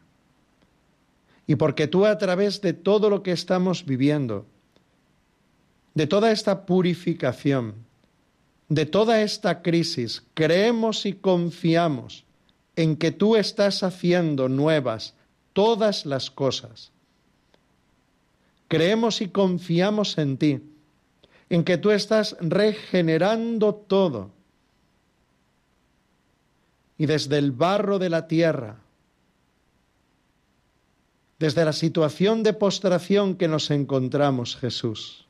Y 1.46 1.57
porque 1.57 1.88
tú 1.88 2.07
a 2.07 2.16
través 2.18 2.61
de 2.61 2.72
todo 2.72 3.11
lo 3.11 3.22
que 3.22 3.33
estamos 3.33 3.85
viviendo, 3.85 4.46
de 5.94 6.07
toda 6.07 6.31
esta 6.31 6.64
purificación, 6.64 7.74
de 8.68 8.87
toda 8.87 9.22
esta 9.22 9.62
crisis, 9.62 10.22
creemos 10.35 11.05
y 11.05 11.14
confiamos 11.14 12.24
en 12.76 12.96
que 12.96 13.11
tú 13.11 13.37
estás 13.37 13.83
haciendo 13.83 14.48
nuevas 14.48 15.14
todas 15.52 16.07
las 16.07 16.31
cosas 16.31 16.92
Creemos 18.73 19.21
y 19.21 19.29
confiamos 19.29 20.17
en 20.17 20.39
ti, 20.39 20.63
en 21.51 21.63
que 21.63 21.77
tú 21.77 21.91
estás 21.91 22.39
regenerando 22.41 23.75
todo. 23.75 24.31
Y 26.97 27.05
desde 27.05 27.37
el 27.37 27.53
barro 27.53 27.99
de 27.99 28.09
la 28.09 28.27
tierra, 28.27 28.79
desde 31.39 31.67
la 31.67 31.75
situación 31.75 32.43
de 32.43 32.55
postración 32.55 33.35
que 33.35 33.47
nos 33.47 33.71
encontramos, 33.71 34.57
Jesús, 34.57 35.27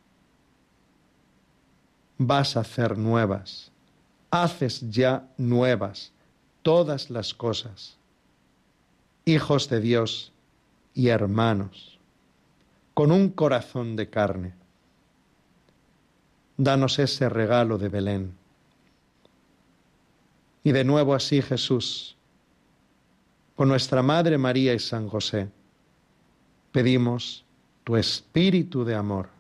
vas 2.19 2.57
a 2.57 2.61
hacer 2.61 2.97
nuevas, 2.97 3.73
haces 4.31 4.89
ya 4.89 5.29
nuevas 5.37 6.13
todas 6.63 7.11
las 7.11 7.35
cosas, 7.35 7.97
hijos 9.25 9.69
de 9.69 9.81
Dios 9.81 10.31
y 10.95 11.09
hermanos 11.09 11.92
con 13.03 13.11
un 13.11 13.31
corazón 13.31 13.97
de 13.97 14.09
carne. 14.09 14.55
Danos 16.57 17.01
ese 17.01 17.29
regalo 17.29 17.77
de 17.77 17.89
Belén. 17.89 18.33
Y 20.63 20.71
de 20.71 20.85
nuevo 20.85 21.13
así 21.13 21.43
Jesús, 21.43 22.17
con 23.57 23.67
nuestra 23.67 24.05
Madre 24.05 24.39
María 24.39 24.73
y 24.73 24.79
San 24.79 25.09
José, 25.09 25.49
pedimos 26.71 27.45
tu 27.83 27.97
espíritu 27.97 28.85
de 28.85 28.95
amor, 28.95 29.31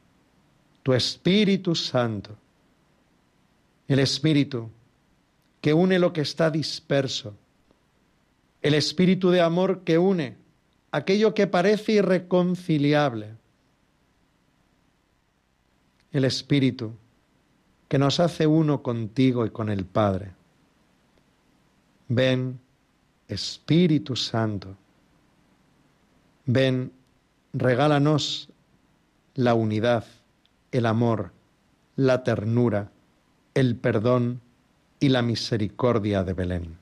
tu 0.83 0.93
Espíritu 0.93 1.77
Santo, 1.77 2.37
el 3.87 4.01
Espíritu 4.01 4.71
que 5.61 5.73
une 5.73 6.01
lo 6.01 6.13
que 6.13 6.23
está 6.23 6.51
disperso, 6.51 7.37
el 8.61 8.75
Espíritu 8.75 9.31
de 9.31 9.41
amor 9.41 9.85
que 9.85 9.99
une 9.99 10.35
aquello 10.91 11.33
que 11.33 11.47
parece 11.47 11.93
irreconciliable, 11.93 13.37
el 16.13 16.25
Espíritu 16.25 16.93
que 17.89 17.99
nos 17.99 18.21
hace 18.21 18.47
uno 18.47 18.83
contigo 18.83 19.45
y 19.45 19.51
con 19.51 19.69
el 19.69 19.85
Padre. 19.85 20.33
Ven, 22.09 22.61
Espíritu 23.29 24.17
Santo, 24.17 24.77
ven, 26.47 26.93
regálanos 27.53 28.49
la 29.35 29.55
unidad, 29.55 30.05
el 30.71 30.87
amor, 30.87 31.33
la 31.97 32.23
ternura, 32.25 32.91
el 33.55 33.77
perdón 33.77 34.41
y 35.01 35.09
la 35.09 35.23
misericordia 35.23 36.25
de 36.25 36.33
Belén. 36.33 36.82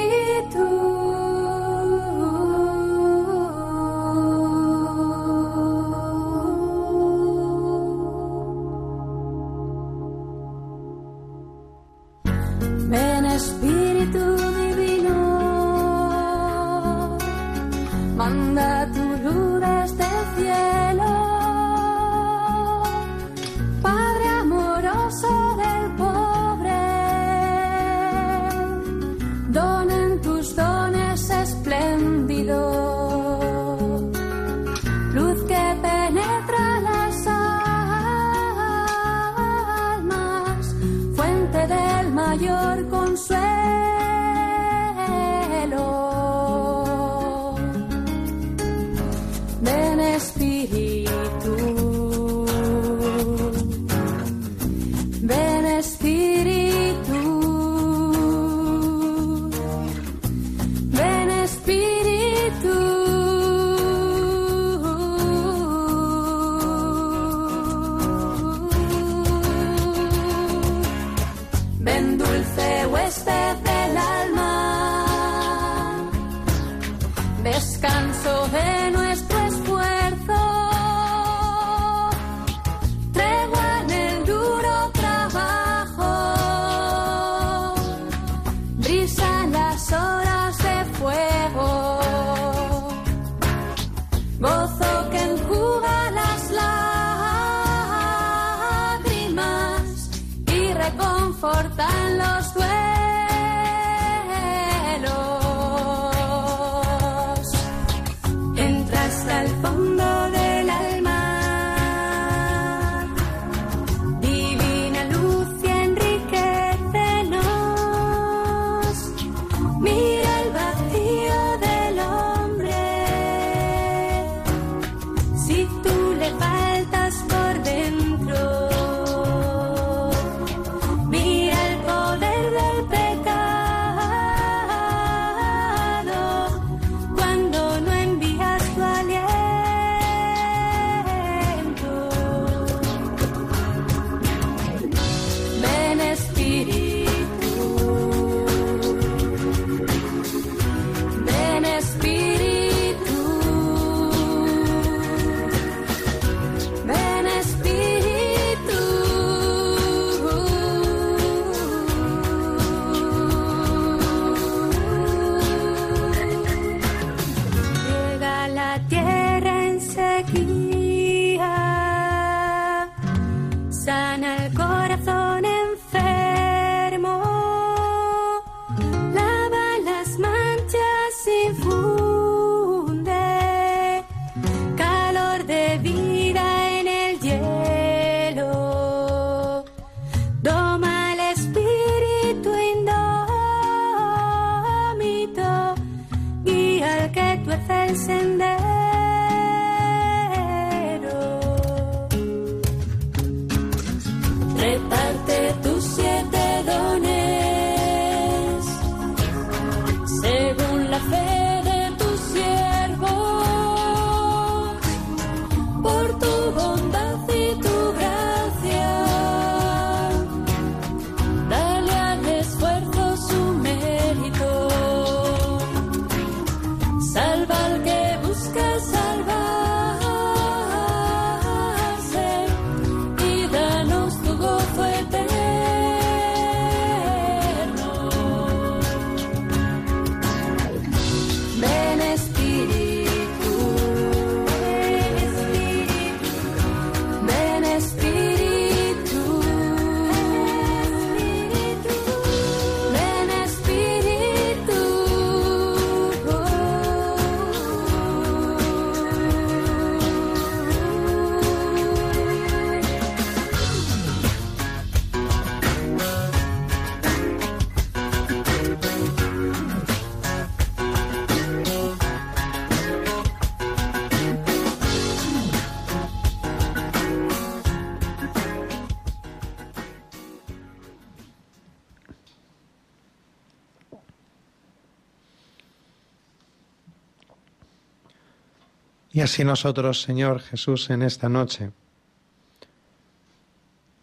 Y 289.13 289.19
así 289.21 289.43
nosotros, 289.43 290.01
Señor 290.01 290.39
Jesús, 290.39 290.89
en 290.89 291.01
esta 291.01 291.27
noche, 291.27 291.71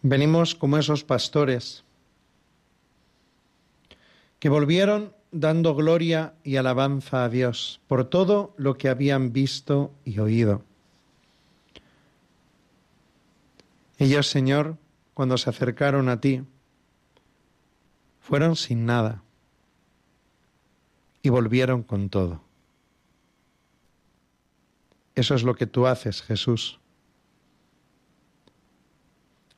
venimos 0.01 0.55
como 0.55 0.77
esos 0.77 1.03
pastores 1.03 1.83
que 4.39 4.49
volvieron 4.49 5.13
dando 5.31 5.75
gloria 5.75 6.33
y 6.43 6.55
alabanza 6.55 7.23
a 7.23 7.29
Dios 7.29 7.81
por 7.87 8.05
todo 8.05 8.53
lo 8.57 8.77
que 8.77 8.89
habían 8.89 9.33
visto 9.33 9.91
y 10.05 10.19
oído. 10.19 10.63
Ellos, 13.97 14.27
Señor, 14.27 14.77
cuando 15.13 15.37
se 15.37 15.49
acercaron 15.49 16.07
a 16.07 16.21
ti, 16.21 16.43
fueron 18.21 18.55
sin 18.55 18.85
nada 18.85 19.23
y 21.21 21.29
volvieron 21.29 21.83
con 21.83 22.09
todo. 22.09 22.48
Eso 25.15 25.35
es 25.35 25.43
lo 25.43 25.55
que 25.55 25.67
tú 25.67 25.87
haces, 25.87 26.21
Jesús. 26.21 26.79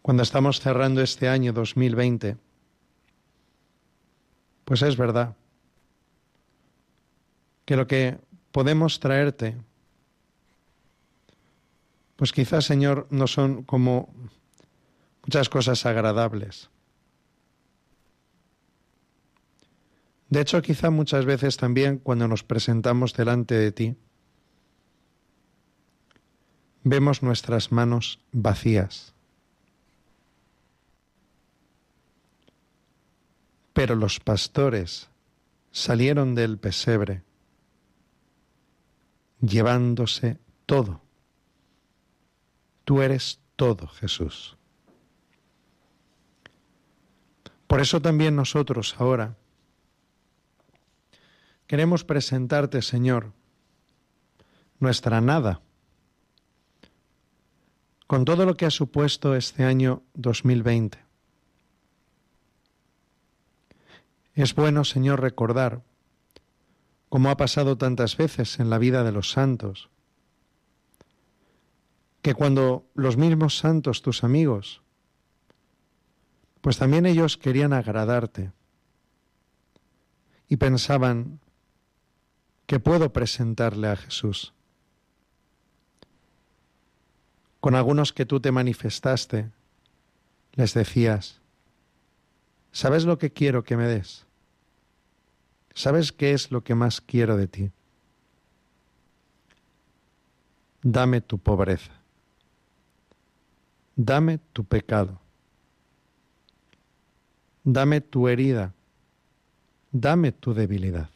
Cuando 0.02 0.24
estamos 0.24 0.60
cerrando 0.60 1.02
este 1.02 1.30
año 1.30 1.54
2020, 1.54 2.38
pues 4.66 4.82
es 4.82 4.98
verdad 4.98 5.36
que 7.66 7.76
lo 7.76 7.88
que 7.88 8.18
podemos 8.52 9.00
traerte, 9.00 9.58
pues 12.16 12.32
quizás, 12.32 12.66
Señor, 12.66 13.08
no 13.12 13.28
son 13.28 13.64
como 13.64 14.14
muchas 15.24 15.50
cosas 15.50 15.86
agradables. 15.86 16.70
De 20.30 20.40
hecho, 20.42 20.62
quizá 20.62 20.90
muchas 20.90 21.26
veces 21.26 21.58
también 21.58 21.98
cuando 21.98 22.28
nos 22.28 22.44
presentamos 22.44 23.14
delante 23.14 23.56
de 23.56 23.72
ti, 23.72 23.96
vemos 26.84 27.24
nuestras 27.24 27.72
manos 27.72 28.20
vacías. 28.32 29.14
Pero 33.74 33.96
los 33.96 34.20
pastores 34.20 35.10
salieron 35.72 36.36
del 36.36 36.58
pesebre 36.58 37.24
llevándose 39.42 40.38
todo. 40.66 41.02
Tú 42.84 43.02
eres 43.02 43.40
todo, 43.56 43.88
Jesús. 43.88 44.58
Por 47.68 47.80
eso 47.80 48.02
también 48.02 48.36
nosotros 48.36 48.96
ahora 48.98 49.38
queremos 51.68 52.04
presentarte, 52.04 52.82
Señor, 52.82 53.32
nuestra 54.80 55.22
nada, 55.22 55.62
con 58.12 58.26
todo 58.26 58.46
lo 58.46 58.58
que 58.58 58.66
ha 58.66 58.72
supuesto 58.72 59.38
este 59.38 59.64
año 59.64 60.04
2020. 60.16 61.00
Es 64.34 64.54
bueno, 64.54 64.84
Señor, 64.84 65.22
recordar, 65.22 65.82
como 67.08 67.30
ha 67.30 67.38
pasado 67.38 67.78
tantas 67.78 68.18
veces 68.18 68.60
en 68.60 68.70
la 68.70 68.80
vida 68.80 69.06
de 69.06 69.14
los 69.14 69.32
santos, 69.32 69.90
que 72.22 72.34
cuando 72.34 72.86
los 72.96 73.16
mismos 73.16 73.58
santos, 73.58 74.02
tus 74.02 74.26
amigos, 74.26 74.82
pues 76.60 76.78
también 76.78 77.06
ellos 77.06 77.38
querían 77.38 77.72
agradarte 77.72 78.52
y 80.50 80.58
pensaban 80.58 81.40
que 82.66 82.82
puedo 82.82 83.14
presentarle 83.14 83.88
a 83.88 83.96
Jesús. 83.96 84.54
Con 87.62 87.76
algunos 87.76 88.12
que 88.12 88.26
tú 88.26 88.40
te 88.40 88.52
manifestaste, 88.52 89.50
les 90.54 90.74
decías, 90.74 91.40
¿sabes 92.72 93.06
lo 93.06 93.18
que 93.18 93.32
quiero 93.32 93.64
que 93.64 93.78
me 93.78 93.88
des? 93.88 94.26
¿Sabes 95.74 96.12
qué 96.12 96.34
es 96.34 96.52
lo 96.52 96.64
que 96.64 96.76
más 96.76 97.00
quiero 97.00 97.38
de 97.38 97.48
ti? 97.48 97.72
Dame 100.82 101.22
tu 101.22 101.38
pobreza. 101.38 101.94
Dame 103.96 104.40
tu 104.40 104.66
pecado. 104.66 105.20
Dame 107.64 108.02
tu 108.02 108.28
herida. 108.28 108.74
Dame 109.92 110.32
tu 110.32 110.54
debilidad. 110.56 111.10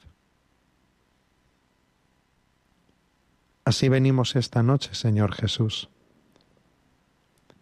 Así 3.64 3.90
venimos 3.90 4.36
esta 4.36 4.62
noche, 4.62 4.94
Señor 4.94 5.34
Jesús. 5.34 5.90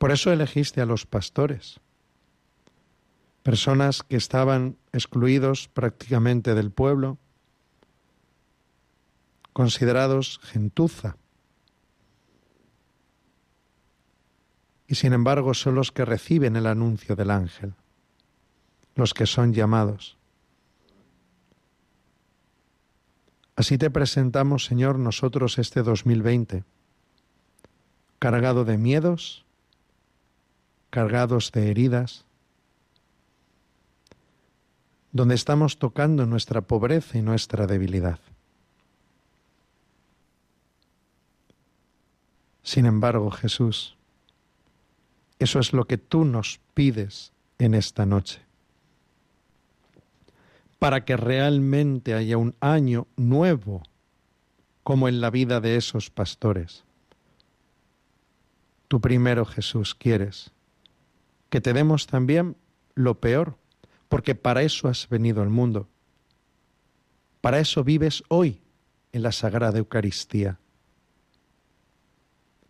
Por 0.04 0.12
eso 0.12 0.34
elegiste 0.34 0.82
a 0.82 0.86
los 0.86 1.06
pastores, 1.06 1.80
personas 3.42 4.04
que 4.04 4.18
estaban 4.18 4.76
excluidos 4.92 5.70
prácticamente 5.70 6.56
del 6.56 6.72
pueblo, 6.72 7.20
considerados 9.54 10.42
gentuza. 10.44 11.16
Y 14.88 14.96
sin 14.96 15.14
embargo 15.14 15.54
son 15.54 15.76
los 15.76 15.94
que 15.94 16.04
reciben 16.04 16.58
el 16.58 16.68
anuncio 16.68 17.16
del 17.16 17.32
ángel 17.32 17.74
los 18.96 19.14
que 19.14 19.26
son 19.26 19.54
llamados. 19.54 20.18
Así 23.56 23.78
te 23.78 23.90
presentamos, 23.90 24.66
Señor, 24.66 25.00
nosotros 25.00 25.58
este 25.60 25.82
2020, 25.82 26.66
cargado 28.20 28.66
de 28.66 28.78
miedos, 28.78 29.43
cargados 30.94 31.52
de 31.52 31.72
heridas, 31.72 32.24
donde 35.12 35.34
estamos 35.34 35.80
tocando 35.80 36.28
nuestra 36.28 36.62
pobreza 36.62 37.18
y 37.18 37.24
nuestra 37.24 37.66
debilidad. 37.66 38.20
Sin 42.62 42.86
embargo, 42.86 43.32
Jesús, 43.32 43.98
eso 45.40 45.60
es 45.60 45.74
lo 45.74 45.86
que 45.86 45.98
tú 45.98 46.26
nos 46.26 46.60
pides 46.76 47.34
en 47.58 47.74
esta 47.74 48.06
noche 48.06 48.40
para 50.78 51.06
que 51.06 51.18
realmente 51.18 52.14
haya 52.14 52.38
un 52.38 52.54
año 52.60 53.08
nuevo, 53.16 53.82
como 54.84 55.08
en 55.08 55.22
la 55.22 55.32
vida 55.32 55.60
de 55.60 55.76
esos 55.76 56.12
pastores. 56.12 56.84
Tú 58.88 59.02
primero, 59.02 59.44
Jesús, 59.44 59.96
quieres 59.96 60.52
que 61.54 61.62
te 61.62 61.74
demos 61.74 62.08
también 62.08 62.58
lo 62.96 63.20
peor, 63.20 63.60
porque 64.10 64.34
para 64.34 64.64
eso 64.64 64.88
has 64.88 65.08
venido 65.08 65.44
al 65.44 65.52
mundo. 65.52 65.88
Para 67.42 67.60
eso 67.60 67.84
vives 67.84 68.24
hoy 68.28 68.64
en 69.12 69.22
la 69.22 69.32
Sagrada 69.32 69.78
Eucaristía. 69.78 70.58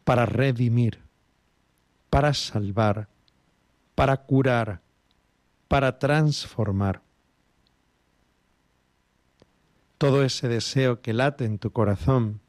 Para 0.04 0.26
redimir, 0.26 1.00
para 2.10 2.34
salvar, 2.34 3.08
para 3.96 4.18
curar, 4.18 4.82
para 5.70 5.98
transformar 5.98 7.02
todo 9.98 10.26
ese 10.26 10.50
deseo 10.50 11.02
que 11.02 11.14
late 11.14 11.46
en 11.46 11.58
tu 11.58 11.72
corazón 11.72 12.42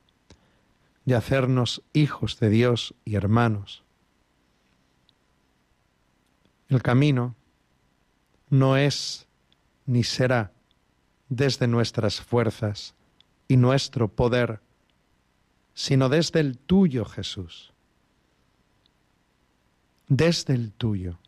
de 1.05 1.15
hacernos 1.15 1.85
hijos 1.93 2.41
de 2.41 2.51
Dios 2.51 2.97
y 3.05 3.15
hermanos. 3.15 3.84
El 6.69 6.83
camino 6.83 7.35
no 8.49 8.77
es 8.77 9.27
ni 9.87 10.05
será 10.05 10.53
desde 11.29 11.67
nuestras 11.67 12.21
fuerzas 12.21 12.95
y 13.49 13.57
nuestro 13.57 14.09
poder, 14.09 14.61
sino 15.75 16.09
desde 16.09 16.41
el 16.41 16.59
tuyo, 16.59 17.05
Jesús. 17.05 17.73
Desde 20.09 20.55
el 20.55 20.73
tuyo. 20.73 21.19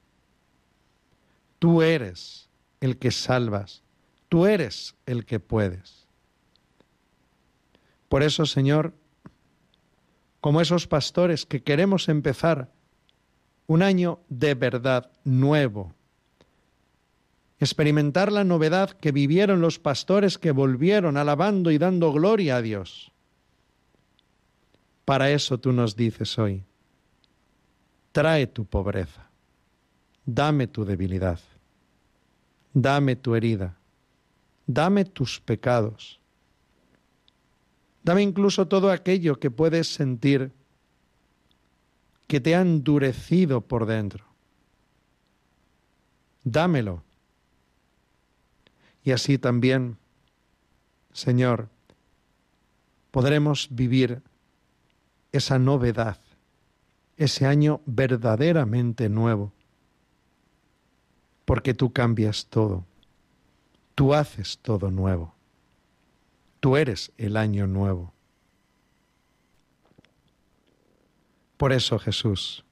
Tú 1.58 1.82
eres 1.82 2.48
el 2.80 2.98
que 2.98 3.10
salvas, 3.10 3.82
tú 4.28 4.46
eres 4.46 4.94
el 5.06 5.24
que 5.24 5.40
puedes. 5.40 6.06
Por 8.08 8.22
eso, 8.22 8.46
Señor, 8.46 8.94
como 10.40 10.60
esos 10.60 10.86
pastores 10.86 11.44
que 11.44 11.62
queremos 11.62 12.08
empezar 12.08 12.72
un 13.66 13.82
año 13.82 14.20
de 14.28 14.54
verdad 14.54 15.10
nuevo, 15.24 15.94
experimentar 17.58 18.30
la 18.30 18.44
novedad 18.44 18.90
que 18.90 19.12
vivieron 19.12 19.60
los 19.60 19.78
pastores 19.78 20.38
que 20.38 20.50
volvieron 20.50 21.16
alabando 21.16 21.70
y 21.70 21.78
dando 21.78 22.12
gloria 22.12 22.56
a 22.56 22.62
Dios. 22.62 23.12
Para 25.04 25.30
eso 25.30 25.58
tú 25.58 25.72
nos 25.72 25.96
dices 25.96 26.38
hoy, 26.38 26.64
trae 28.12 28.46
tu 28.46 28.64
pobreza, 28.64 29.30
dame 30.24 30.66
tu 30.66 30.84
debilidad, 30.84 31.40
dame 32.72 33.16
tu 33.16 33.34
herida, 33.34 33.78
dame 34.66 35.04
tus 35.04 35.40
pecados 35.40 36.20
Dame 38.06 38.22
incluso 38.22 38.68
todo 38.68 38.92
aquello 38.92 39.40
que 39.40 39.50
puedes 39.50 39.92
sentir 39.92 40.52
que 42.26 42.40
te 42.40 42.54
ha 42.54 42.60
endurecido 42.60 43.60
por 43.60 43.86
dentro. 43.86 44.24
Dámelo. 46.44 47.02
Y 49.02 49.12
así 49.12 49.38
también, 49.38 49.96
Señor, 51.12 51.68
podremos 53.10 53.68
vivir 53.70 54.22
esa 55.32 55.58
novedad, 55.58 56.18
ese 57.16 57.46
año 57.46 57.80
verdaderamente 57.86 59.08
nuevo, 59.08 59.52
porque 61.44 61.74
tú 61.74 61.92
cambias 61.92 62.46
todo, 62.46 62.84
tú 63.94 64.14
haces 64.14 64.58
todo 64.58 64.90
nuevo. 64.90 65.34
Tú 66.60 66.76
eres 66.76 67.12
el 67.16 67.36
año 67.36 67.66
nuevo. 67.66 68.15
Por 71.56 71.72
eso 71.72 71.98
Jesús, 71.98 72.64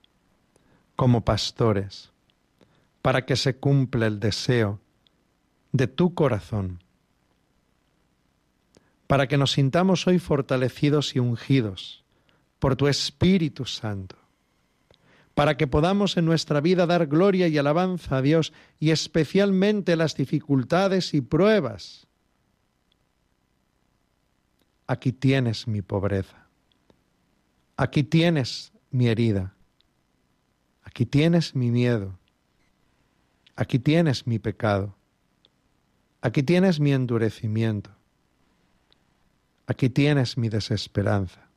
como 0.97 1.24
pastores, 1.24 2.12
para 3.03 3.24
que 3.24 3.37
se 3.37 3.57
cumpla 3.57 4.07
el 4.07 4.20
deseo 4.20 4.80
de 5.72 5.87
tu 5.87 6.14
corazón, 6.14 6.82
para 9.07 9.26
que 9.26 9.37
nos 9.37 9.53
sintamos 9.53 10.07
hoy 10.07 10.18
fortalecidos 10.18 11.16
y 11.16 11.18
ungidos 11.18 12.05
por 12.59 12.76
tu 12.76 12.89
Espíritu 12.89 13.64
Santo, 13.64 14.16
para 15.35 15.57
que 15.57 15.66
podamos 15.66 16.16
en 16.16 16.26
nuestra 16.26 16.61
vida 16.61 16.87
dar 16.87 17.07
gloria 17.07 17.49
y 17.49 17.59
alabanza 17.59 18.18
a 18.18 18.22
Dios 18.22 18.53
y 18.78 18.91
especialmente 18.91 19.97
las 19.97 20.14
dificultades 20.14 21.12
y 21.12 21.20
pruebas. 21.20 22.07
Aquí 24.87 25.12
tienes 25.12 25.66
mi 25.66 25.82
pobreza, 25.82 26.47
aquí 27.76 28.05
tienes 28.05 28.74
mi 28.95 29.09
herida, 29.09 29.55
aquí 30.82 31.05
tienes 31.05 31.55
mi 31.55 31.70
miedo, 31.70 32.18
aquí 33.57 33.78
tienes 33.78 34.26
mi 34.26 34.38
pecado, 34.38 34.97
aquí 36.20 36.42
tienes 36.42 36.80
mi 36.80 36.92
endurecimiento, 36.92 37.90
Aquí 39.66 39.88
tienes 39.88 40.36
mi 40.36 40.49
desesperanza. 40.49 41.49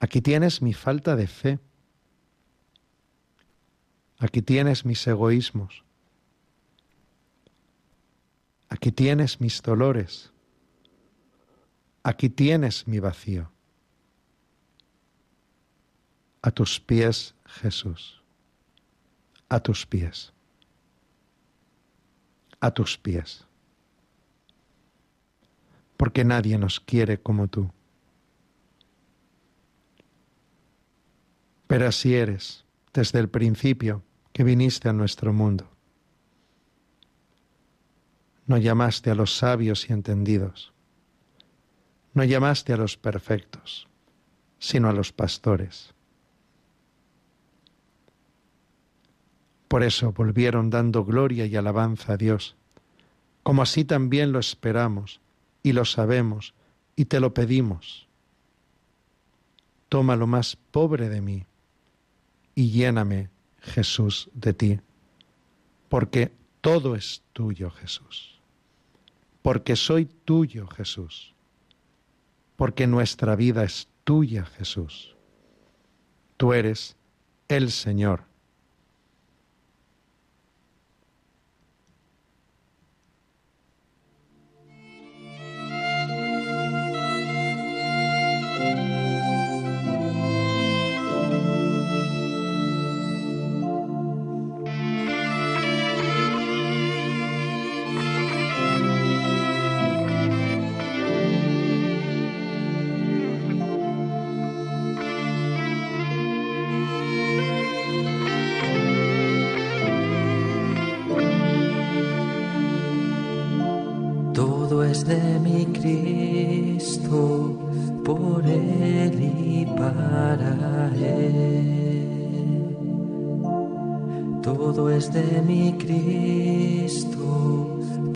Aquí 0.00 0.22
tienes 0.22 0.62
mi 0.62 0.72
falta 0.72 1.14
de 1.14 1.26
fe. 1.26 1.58
Aquí 4.18 4.40
tienes 4.40 4.84
mis 4.84 5.06
egoísmos. 5.06 5.84
Aquí 8.68 8.90
tienes 8.92 9.40
mis 9.40 9.60
dolores. 9.60 10.32
Aquí 12.02 12.30
tienes 12.30 12.88
mi 12.88 12.98
vacío. 12.98 13.51
A 16.42 16.50
tus 16.50 16.80
pies, 16.80 17.34
Jesús. 17.46 18.20
A 19.48 19.60
tus 19.60 19.86
pies. 19.86 20.32
A 22.58 22.72
tus 22.72 22.98
pies. 22.98 23.44
Porque 25.96 26.24
nadie 26.24 26.58
nos 26.58 26.80
quiere 26.80 27.20
como 27.20 27.46
tú. 27.46 27.70
Pero 31.68 31.86
así 31.86 32.14
eres 32.16 32.64
desde 32.92 33.20
el 33.20 33.28
principio 33.28 34.02
que 34.32 34.42
viniste 34.42 34.88
a 34.88 34.92
nuestro 34.92 35.32
mundo. 35.32 35.70
No 38.46 38.58
llamaste 38.58 39.10
a 39.10 39.14
los 39.14 39.36
sabios 39.36 39.88
y 39.88 39.92
entendidos. 39.92 40.72
No 42.14 42.24
llamaste 42.24 42.72
a 42.72 42.76
los 42.76 42.96
perfectos, 42.96 43.88
sino 44.58 44.88
a 44.88 44.92
los 44.92 45.12
pastores. 45.12 45.94
Por 49.72 49.84
eso 49.84 50.12
volvieron 50.12 50.68
dando 50.68 51.02
gloria 51.02 51.46
y 51.46 51.56
alabanza 51.56 52.12
a 52.12 52.16
Dios, 52.18 52.56
como 53.42 53.62
así 53.62 53.86
también 53.86 54.30
lo 54.30 54.38
esperamos 54.38 55.22
y 55.62 55.72
lo 55.72 55.86
sabemos 55.86 56.52
y 56.94 57.06
te 57.06 57.20
lo 57.20 57.32
pedimos. 57.32 58.06
Toma 59.88 60.14
lo 60.14 60.26
más 60.26 60.56
pobre 60.56 61.08
de 61.08 61.22
mí 61.22 61.46
y 62.54 62.68
lléname, 62.68 63.30
Jesús, 63.62 64.28
de 64.34 64.52
ti, 64.52 64.80
porque 65.88 66.32
todo 66.60 66.94
es 66.94 67.22
tuyo, 67.32 67.70
Jesús, 67.70 68.42
porque 69.40 69.76
soy 69.76 70.04
tuyo, 70.04 70.66
Jesús, 70.66 71.34
porque 72.56 72.86
nuestra 72.86 73.36
vida 73.36 73.64
es 73.64 73.88
tuya, 74.04 74.44
Jesús. 74.44 75.16
Tú 76.36 76.52
eres 76.52 76.94
el 77.48 77.70
Señor 77.70 78.30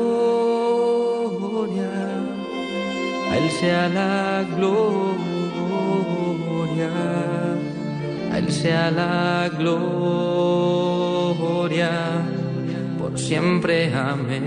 al 3.33 3.49
sea 3.49 3.89
la 3.89 4.45
gloria, 4.55 4.93
al 8.31 8.51
sea 8.51 8.91
la 8.91 9.49
gloria, 9.57 10.71
por 12.99 13.17
siempre. 13.17 13.75
Amén. 13.93 14.43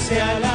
sea 0.07 0.39
la 0.39 0.46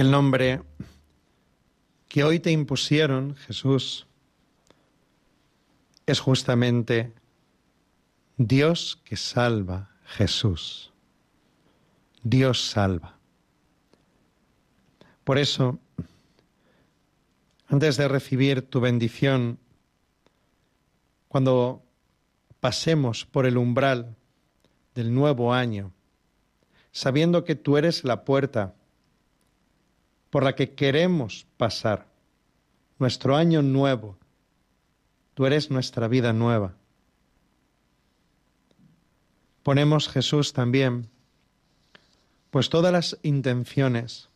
el 0.00 0.10
nombre 0.10 0.62
que 2.08 2.24
hoy 2.24 2.40
te 2.40 2.50
impusieron, 2.50 3.36
Jesús, 3.36 4.06
es 6.06 6.20
justamente 6.20 7.12
Dios 8.38 8.98
que 9.04 9.18
salva, 9.18 9.90
Jesús. 10.06 10.94
Dios 12.22 12.64
salva. 12.64 13.18
Por 15.22 15.36
eso, 15.36 15.78
antes 17.68 17.98
de 17.98 18.08
recibir 18.08 18.62
tu 18.62 18.80
bendición, 18.80 19.58
cuando 21.28 21.82
pasemos 22.58 23.26
por 23.26 23.44
el 23.44 23.58
umbral 23.58 24.16
del 24.94 25.12
nuevo 25.12 25.52
año, 25.52 25.92
sabiendo 26.90 27.44
que 27.44 27.54
tú 27.54 27.76
eres 27.76 28.02
la 28.02 28.24
puerta 28.24 28.74
por 30.30 30.44
la 30.44 30.54
que 30.54 30.74
queremos 30.74 31.46
pasar, 31.56 32.06
nuestro 32.98 33.36
año 33.36 33.62
nuevo, 33.62 34.16
tú 35.34 35.46
eres 35.46 35.70
nuestra 35.70 36.06
vida 36.06 36.32
nueva. 36.32 36.74
Ponemos 39.62 40.08
Jesús 40.08 40.52
también, 40.52 41.08
pues 42.50 42.70
todas 42.70 42.92
las 42.92 43.18
intenciones 43.22 44.28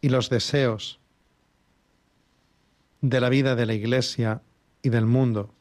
y 0.00 0.08
los 0.08 0.28
deseos 0.30 0.98
de 3.00 3.20
la 3.20 3.28
vida 3.28 3.54
de 3.54 3.66
la 3.66 3.74
Iglesia 3.74 4.42
y 4.82 4.88
del 4.88 5.06
mundo. 5.06 5.52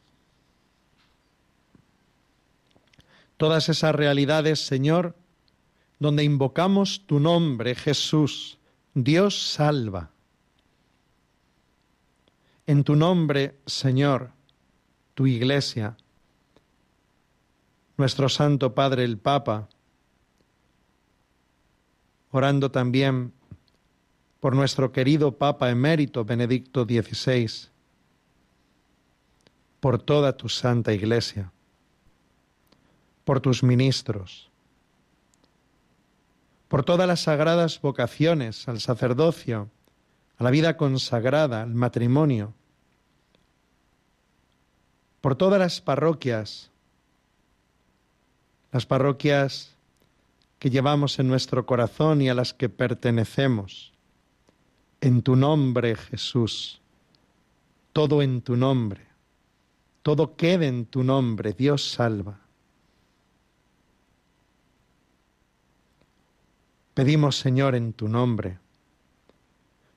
Todas 3.37 3.69
esas 3.69 3.93
realidades, 3.93 4.65
Señor, 4.65 5.15
donde 5.99 6.23
invocamos 6.23 7.05
tu 7.05 7.19
nombre, 7.19 7.75
Jesús, 7.75 8.57
Dios 8.93 9.53
salva. 9.53 10.11
En 12.67 12.83
tu 12.83 12.95
nombre, 12.95 13.59
Señor, 13.65 14.31
tu 15.15 15.25
Iglesia, 15.25 15.97
nuestro 17.97 18.29
Santo 18.29 18.75
Padre 18.75 19.03
el 19.03 19.17
Papa, 19.17 19.67
orando 22.31 22.71
también 22.71 23.33
por 24.39 24.55
nuestro 24.55 24.91
querido 24.91 25.37
Papa 25.37 25.71
emérito 25.71 26.23
Benedicto 26.23 26.85
XVI, 26.85 27.69
por 29.79 30.01
toda 30.01 30.37
tu 30.37 30.49
Santa 30.49 30.93
Iglesia, 30.93 31.51
por 33.25 33.39
tus 33.39 33.63
ministros, 33.63 34.52
por 36.73 36.83
todas 36.83 37.07
las 37.07 37.19
sagradas 37.19 37.79
vocaciones 37.79 38.67
al 38.67 38.79
sacerdocio, 38.79 39.69
a 40.39 40.43
la 40.43 40.49
vida 40.49 40.75
consagrada, 40.75 41.61
al 41.61 41.75
matrimonio, 41.75 42.55
por 45.21 45.35
todas 45.35 45.59
las 45.59 45.81
parroquias, 45.81 46.71
las 48.71 48.87
parroquias 48.87 49.75
que 50.57 50.71
llevamos 50.71 51.19
en 51.19 51.27
nuestro 51.27 51.67
corazón 51.67 52.23
y 52.23 52.29
a 52.29 52.33
las 52.33 52.55
que 52.55 52.69
pertenecemos 52.69 53.93
en 54.99 55.21
tu 55.21 55.35
nombre, 55.35 55.95
Jesús. 55.95 56.81
Todo 57.91 58.23
en 58.23 58.41
tu 58.41 58.55
nombre. 58.55 59.05
Todo 60.01 60.35
quede 60.35 60.69
en 60.69 60.87
tu 60.87 61.03
nombre. 61.03 61.53
Dios 61.53 61.91
salva. 61.91 62.42
Pedimos, 66.93 67.39
Señor, 67.39 67.75
en 67.75 67.93
tu 67.93 68.07
nombre, 68.07 68.59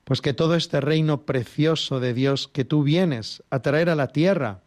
pues 0.03 0.21
que 0.21 0.33
todo 0.33 0.55
este 0.55 0.81
reino 0.81 1.23
precioso 1.23 1.99
de 1.99 2.13
Dios 2.13 2.47
que 2.47 2.65
tú 2.65 2.83
vienes 2.83 3.43
a 3.49 3.59
traer 3.61 3.89
a 3.89 3.95
la 3.95 4.07
tierra, 4.07 4.61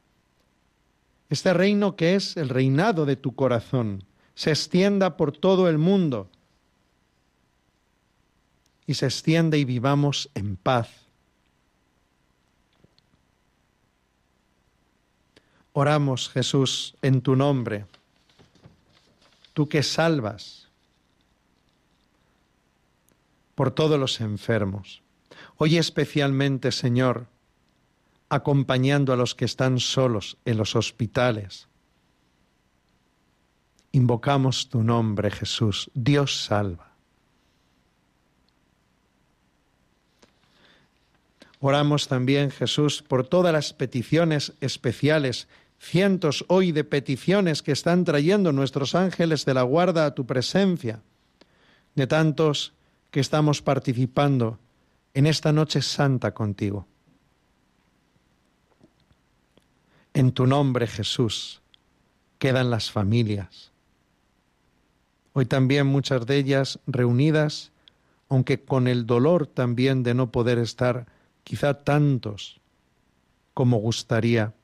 este 1.29 1.55
reino 1.55 1.97
que 1.97 2.15
es 2.15 2.37
el 2.37 2.49
reinado 2.49 3.07
de 3.07 3.17
tu 3.17 3.35
corazón, 3.35 4.05
se 4.35 4.51
extienda 4.51 5.17
por 5.17 5.37
todo 5.37 5.69
el 5.69 5.79
mundo 5.79 6.29
y 8.87 8.95
se 8.95 9.07
extiende 9.07 9.59
y 9.59 9.65
vivamos 9.65 10.31
en 10.35 10.57
paz. 10.57 10.89
Oramos, 15.73 16.29
Jesús, 16.29 16.95
en 17.01 17.23
tu 17.23 17.37
nombre, 17.37 17.87
tú 19.55 19.69
que 19.69 19.83
salvas 19.83 20.60
por 23.61 23.73
todos 23.73 24.01
los 24.01 24.23
enfermos. 24.23 25.03
Hoy 25.59 25.77
especialmente, 25.77 26.73
Señor, 26.73 27.27
acompañando 28.31 29.13
a 29.13 29.17
los 29.17 29.35
que 29.35 29.45
están 29.45 29.81
solos 29.81 30.39
en 30.47 30.57
los 30.57 30.77
hospitales. 30.77 31.69
Invocamos 33.93 34.71
tu 34.71 34.83
nombre, 34.83 35.31
Jesús. 35.31 35.91
Dios 35.93 36.43
salva. 36.43 36.95
Oramos 41.59 42.09
también, 42.09 42.51
Jesús, 42.51 43.03
por 43.03 43.27
todas 43.27 43.53
las 43.53 43.75
peticiones 43.75 44.55
especiales, 44.63 45.49
cientos 45.79 46.47
hoy 46.49 46.73
de 46.73 46.85
peticiones 46.85 47.61
que 47.61 47.73
están 47.73 48.07
trayendo 48.07 48.53
nuestros 48.53 48.95
ángeles 48.95 49.45
de 49.45 49.53
la 49.53 49.65
guarda 49.65 50.07
a 50.07 50.15
tu 50.15 50.25
presencia, 50.25 51.03
de 51.95 52.07
tantos 52.07 52.73
que 53.11 53.21
estamos 53.21 53.63
participando 53.63 54.59
en 55.15 55.27
esta 55.27 55.53
noche 55.53 55.83
santa 55.83 56.33
contigo. 56.33 56.87
En 60.15 60.33
tu 60.33 60.47
nombre, 60.47 60.87
Jesús, 60.87 61.61
quedan 62.39 62.71
las 62.71 62.91
familias. 62.91 63.73
Hoy 65.33 65.47
también 65.47 65.87
muchas 65.87 66.27
de 66.27 66.37
ellas 66.37 66.81
reunidas, 66.87 67.73
aunque 68.29 68.63
con 68.63 68.89
el 68.89 69.07
dolor 69.07 69.47
también 69.47 70.03
de 70.03 70.15
no 70.15 70.31
poder 70.31 70.59
estar 70.59 71.07
quizá 71.45 71.75
tantos 71.75 72.61
como 73.55 73.79
gustaría, 73.79 74.55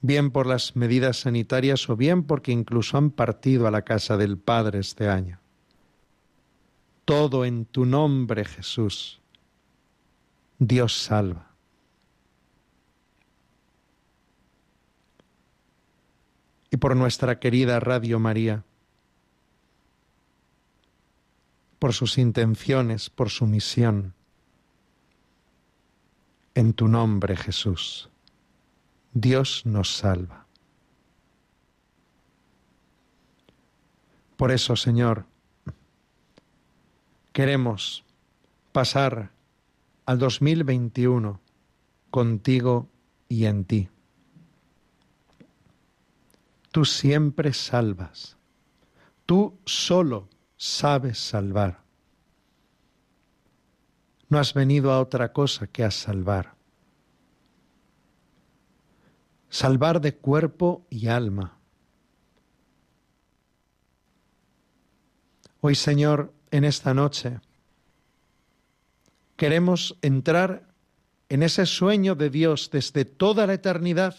bien 0.00 0.30
por 0.30 0.46
las 0.46 0.74
medidas 0.74 1.20
sanitarias 1.20 1.88
o 1.88 1.96
bien 1.96 2.24
porque 2.24 2.52
incluso 2.52 2.98
han 2.98 3.10
partido 3.10 3.66
a 3.66 3.70
la 3.70 3.82
casa 3.82 4.16
del 4.16 4.36
Padre 4.36 4.80
este 4.80 5.08
año. 5.08 5.41
Todo 7.12 7.44
en 7.44 7.66
tu 7.66 7.84
nombre, 7.84 8.42
Jesús. 8.42 9.20
Dios 10.58 10.96
salva. 10.96 11.50
Y 16.70 16.78
por 16.78 16.96
nuestra 16.96 17.38
querida 17.38 17.80
Radio 17.80 18.18
María, 18.18 18.64
por 21.78 21.92
sus 21.92 22.16
intenciones, 22.16 23.10
por 23.10 23.28
su 23.28 23.44
misión, 23.44 24.14
en 26.54 26.72
tu 26.72 26.88
nombre, 26.88 27.36
Jesús. 27.36 28.08
Dios 29.12 29.66
nos 29.66 29.94
salva. 29.94 30.46
Por 34.38 34.50
eso, 34.50 34.76
Señor, 34.76 35.26
queremos 37.32 38.04
pasar 38.72 39.30
al 40.06 40.18
2021 40.18 41.40
contigo 42.10 42.88
y 43.28 43.46
en 43.46 43.64
ti. 43.64 43.88
Tú 46.70 46.84
siempre 46.84 47.52
salvas. 47.52 48.36
Tú 49.26 49.58
solo 49.64 50.28
sabes 50.56 51.18
salvar 51.18 51.82
no 54.32 54.38
has 54.38 54.54
venido 54.54 54.90
a 54.92 54.98
otra 54.98 55.30
cosa 55.34 55.66
que 55.66 55.84
a 55.84 55.90
salvar. 55.90 56.54
Salvar 59.50 60.00
de 60.00 60.14
cuerpo 60.16 60.86
y 60.88 61.08
alma. 61.08 61.58
Hoy, 65.60 65.74
Señor, 65.74 66.32
en 66.52 66.64
esta 66.64 66.94
noche, 66.94 67.40
queremos 69.36 69.98
entrar 70.02 70.68
en 71.28 71.42
ese 71.42 71.64
sueño 71.66 72.14
de 72.14 72.28
Dios 72.30 72.70
desde 72.70 73.06
toda 73.06 73.46
la 73.46 73.54
eternidad, 73.54 74.14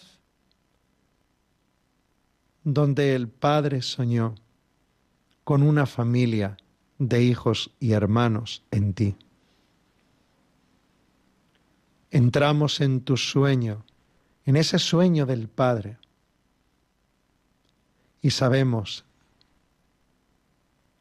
donde 2.64 3.14
el 3.14 3.28
Padre 3.28 3.82
soñó 3.82 4.34
con 5.44 5.62
una 5.62 5.86
familia 5.86 6.56
de 6.98 7.22
hijos 7.22 7.70
y 7.78 7.92
hermanos 7.92 8.64
en 8.72 8.94
ti. 8.94 9.16
Entramos 12.10 12.80
en 12.80 13.00
tu 13.02 13.16
sueño, 13.16 13.84
en 14.44 14.56
ese 14.56 14.80
sueño 14.80 15.24
del 15.24 15.48
Padre, 15.48 15.98
y 18.20 18.30
sabemos 18.30 19.04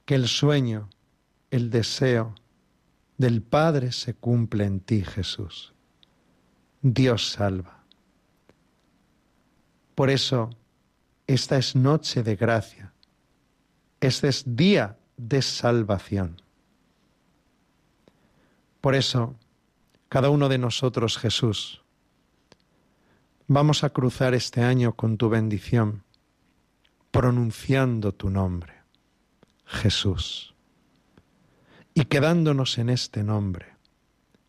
que 0.05 0.15
el 0.15 0.27
sueño, 0.27 0.89
el 1.53 1.69
deseo, 1.69 2.33
del 3.15 3.43
Padre 3.43 3.91
se 3.91 4.15
cumple 4.15 4.65
en 4.65 4.79
ti, 4.79 5.03
Jesús. 5.03 5.71
Dios 6.81 7.29
salva. 7.29 7.83
Por 9.93 10.09
eso, 10.09 10.49
esta 11.27 11.57
es 11.57 11.75
noche 11.75 12.23
de 12.23 12.35
gracia. 12.35 12.91
Este 14.01 14.29
es 14.29 14.43
día 14.47 14.97
de 15.15 15.43
salvación. 15.43 16.41
Por 18.81 18.95
eso, 18.95 19.35
cada 20.09 20.31
uno 20.31 20.49
de 20.49 20.57
nosotros, 20.57 21.19
Jesús, 21.19 21.83
vamos 23.47 23.83
a 23.83 23.91
cruzar 23.91 24.33
este 24.33 24.63
año 24.63 24.95
con 24.95 25.17
tu 25.17 25.29
bendición, 25.29 26.03
pronunciando 27.11 28.11
tu 28.11 28.31
nombre, 28.31 28.73
Jesús, 29.65 30.52
y 31.93 32.05
quedándonos 32.05 32.77
en 32.77 32.89
este 32.89 33.23
nombre, 33.23 33.67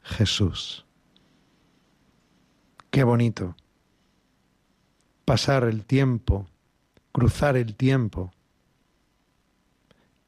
Jesús. 0.02 0.84
Qué 2.90 3.04
bonito 3.04 3.56
pasar 5.24 5.64
el 5.64 5.84
tiempo, 5.84 6.46
cruzar 7.12 7.56
el 7.56 7.74
tiempo, 7.74 8.32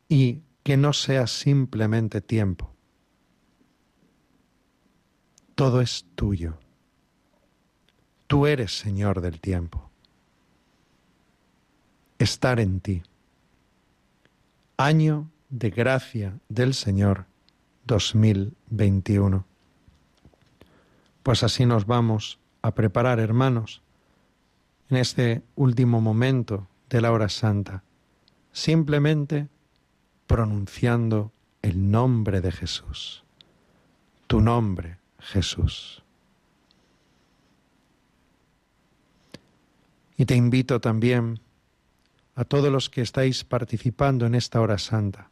y 0.09 0.43
que 0.63 0.77
no 0.77 0.93
sea 0.93 1.27
simplemente 1.27 2.21
tiempo. 2.21 2.73
Todo 5.55 5.81
es 5.81 6.05
tuyo. 6.15 6.59
Tú 8.27 8.47
eres 8.47 8.77
Señor 8.77 9.21
del 9.21 9.41
tiempo. 9.41 9.91
Estar 12.19 12.61
en 12.61 12.81
ti. 12.81 13.03
Año 14.77 15.31
de 15.49 15.71
gracia 15.71 16.39
del 16.49 16.75
Señor 16.75 17.27
2021. 17.85 19.45
Pues 21.23 21.43
así 21.43 21.67
nos 21.67 21.87
vamos 21.87 22.39
a 22.63 22.75
preparar, 22.75 23.21
hermanos, 23.21 23.83
en 24.91 24.97
este 24.97 25.43
último 25.55 26.01
momento 26.01 26.69
de 26.89 27.01
la 27.01 27.13
hora 27.13 27.29
santa, 27.29 27.83
simplemente 28.53 29.49
pronunciando 30.27 31.33
el 31.63 31.91
nombre 31.91 32.41
de 32.41 32.53
Jesús, 32.53 33.25
tu 34.27 34.41
nombre, 34.41 34.99
Jesús. 35.19 36.03
Y 40.17 40.25
te 40.25 40.35
invito 40.35 40.81
también 40.81 41.41
a 42.35 42.45
todos 42.45 42.71
los 42.71 42.89
que 42.89 43.03
estáis 43.03 43.45
participando 43.45 44.27
en 44.27 44.35
esta 44.35 44.61
hora 44.61 44.79
santa, 44.79 45.31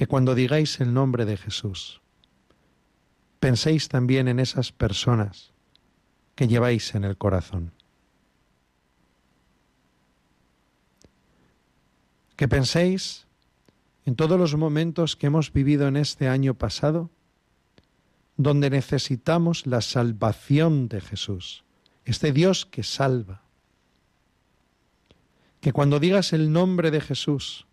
que 0.00 0.06
cuando 0.06 0.34
digáis 0.34 0.80
el 0.80 0.94
nombre 0.94 1.26
de 1.26 1.36
Jesús, 1.36 2.00
penséis 3.38 3.90
también 3.90 4.28
en 4.28 4.40
esas 4.40 4.72
personas 4.72 5.52
que 6.34 6.48
lleváis 6.48 6.94
en 6.94 7.04
el 7.04 7.18
corazón. 7.18 7.74
Que 12.34 12.48
penséis 12.48 13.26
en 14.06 14.16
todos 14.16 14.40
los 14.40 14.56
momentos 14.56 15.16
que 15.16 15.26
hemos 15.26 15.52
vivido 15.52 15.86
en 15.86 15.98
este 15.98 16.28
año 16.28 16.54
pasado, 16.54 17.10
donde 18.38 18.70
necesitamos 18.70 19.66
la 19.66 19.82
salvación 19.82 20.88
de 20.88 21.02
Jesús 21.02 21.62
este 22.06 22.32
Dios 22.32 22.64
que 22.64 22.84
salva. 22.84 23.42
Que 25.60 25.74
cuando 25.74 26.00
digas 26.00 26.32
el 26.32 26.52
nombre 26.52 26.90
de 26.90 27.02
Jesús, 27.02 27.66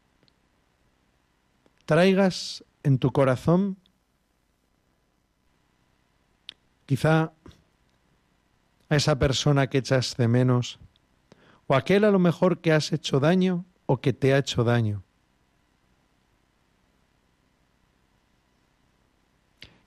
traigas 1.88 2.65
en 2.83 2.99
tu 2.99 3.11
corazón 3.11 3.77
quizá 6.85 7.31
a 8.89 8.95
esa 8.95 9.17
persona 9.17 9.67
que 9.67 9.79
echas 9.79 10.15
de 10.17 10.27
menos, 10.27 10.79
o 11.65 11.75
aquel 11.75 12.03
a 12.03 12.11
lo 12.11 12.19
mejor 12.19 12.59
que 12.59 12.73
has 12.73 12.91
hecho 12.91 13.19
daño 13.19 13.65
o 13.85 14.01
que 14.01 14.11
te 14.11 14.33
ha 14.33 14.38
hecho 14.38 14.65
daño. 14.65 15.03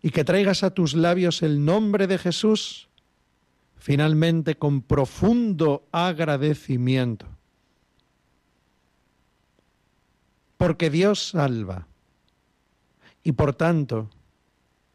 Y 0.03 0.11
que 0.11 0.25
traigas 0.25 0.65
a 0.65 0.73
tus 0.73 0.95
labios 0.95 1.43
el 1.43 1.67
nombre 1.67 2.07
de 2.07 2.17
Jesús 2.17 2.89
finalmente 3.77 4.57
con 4.57 4.81
profundo 4.81 5.87
agradecimiento. 5.93 7.27
Porque 10.57 10.89
Dios 10.89 11.29
salva 11.29 11.90
y 13.23 13.33
por 13.33 13.55
tanto, 13.55 14.11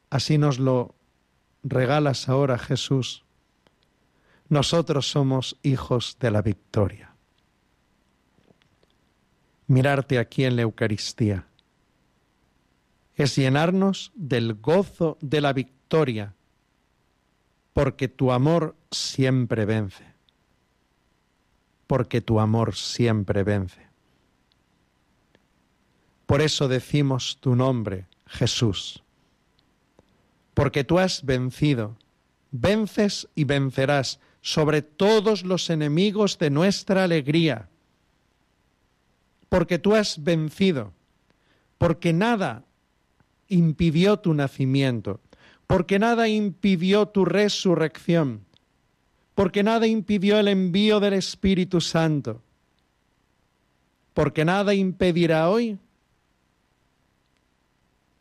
así 0.10 0.38
nos 0.38 0.60
lo 0.60 0.96
regalas 1.64 2.30
ahora 2.30 2.58
Jesús, 2.58 3.24
nosotros 4.50 5.10
somos 5.10 5.58
hijos 5.64 6.18
de 6.20 6.32
la 6.32 6.42
victoria. 6.42 7.16
Mirarte 9.68 10.20
aquí 10.20 10.44
en 10.44 10.56
la 10.56 10.62
Eucaristía 10.62 11.48
es 13.16 13.36
llenarnos 13.36 14.12
del 14.16 14.54
gozo 14.56 15.18
de 15.22 15.42
la 15.42 15.54
victoria 15.54 16.36
porque 17.74 18.08
tu 18.08 18.32
amor 18.32 18.76
siempre 18.92 19.66
vence, 19.66 20.06
porque 21.88 22.22
tu 22.22 22.40
amor 22.40 22.76
siempre 22.76 23.44
vence. 23.44 23.86
Por 26.26 26.42
eso 26.42 26.68
decimos 26.68 27.38
tu 27.40 27.56
nombre, 27.56 28.08
Jesús, 28.28 29.04
porque 30.54 30.84
tú 30.84 31.00
has 31.00 31.26
vencido, 31.26 31.98
vences 32.52 33.28
y 33.36 33.44
vencerás 33.44 34.20
sobre 34.42 34.82
todos 34.82 35.44
los 35.44 35.70
enemigos 35.70 36.38
de 36.38 36.50
nuestra 36.50 37.04
alegría, 37.04 37.70
porque 39.50 39.80
tú 39.80 39.96
has 39.96 40.24
vencido, 40.24 40.94
porque 41.78 42.14
nada 42.14 42.64
impidió 43.48 44.18
tu 44.18 44.34
nacimiento, 44.34 45.20
porque 45.68 46.00
nada 46.00 46.28
impidió 46.28 47.08
tu 47.08 47.26
resurrección, 47.26 48.46
porque 49.34 49.64
nada 49.64 49.88
impidió 49.88 50.40
el 50.40 50.48
envío 50.48 51.00
del 51.00 51.14
Espíritu 51.14 51.82
Santo, 51.82 52.42
porque 54.14 54.46
nada 54.46 54.74
impedirá 54.74 55.50
hoy 55.50 55.78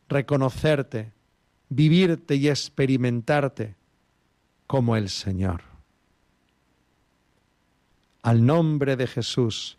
reconocerte, 0.07 1.13
vivirte 1.69 2.35
y 2.35 2.49
experimentarte 2.49 3.75
como 4.67 4.95
el 4.95 5.09
Señor. 5.09 5.61
Al 8.21 8.45
nombre 8.45 8.95
de 8.95 9.07
Jesús, 9.07 9.77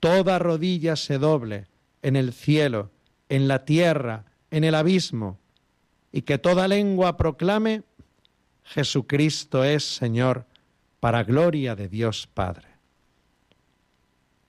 toda 0.00 0.38
rodilla 0.38 0.96
se 0.96 1.18
doble 1.18 1.66
en 2.02 2.16
el 2.16 2.32
cielo, 2.32 2.90
en 3.28 3.48
la 3.48 3.64
tierra, 3.64 4.26
en 4.50 4.64
el 4.64 4.74
abismo, 4.74 5.38
y 6.12 6.22
que 6.22 6.38
toda 6.38 6.68
lengua 6.68 7.16
proclame, 7.16 7.82
Jesucristo 8.64 9.64
es 9.64 9.84
Señor, 9.84 10.46
para 11.00 11.24
gloria 11.24 11.76
de 11.76 11.88
Dios 11.88 12.26
Padre. 12.26 12.68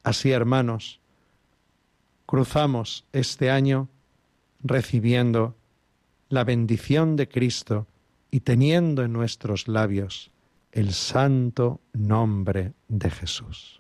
Así, 0.04 0.32
hermanos, 0.32 1.00
cruzamos 2.26 3.06
este 3.12 3.52
año 3.52 3.90
recibiendo 4.64 5.56
la 6.30 6.44
bendición 6.44 7.16
de 7.16 7.28
Cristo 7.28 7.88
y 8.32 8.42
teniendo 8.42 9.04
en 9.04 9.14
nuestros 9.14 9.68
labios 9.68 10.32
el 10.72 10.94
santo 10.94 11.82
nombre 11.94 12.74
de 12.88 13.10
Jesús. 13.10 13.77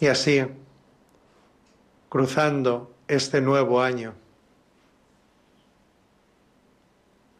Y 0.00 0.06
así, 0.06 0.42
cruzando 2.08 2.94
este 3.06 3.42
nuevo 3.42 3.82
año, 3.82 4.14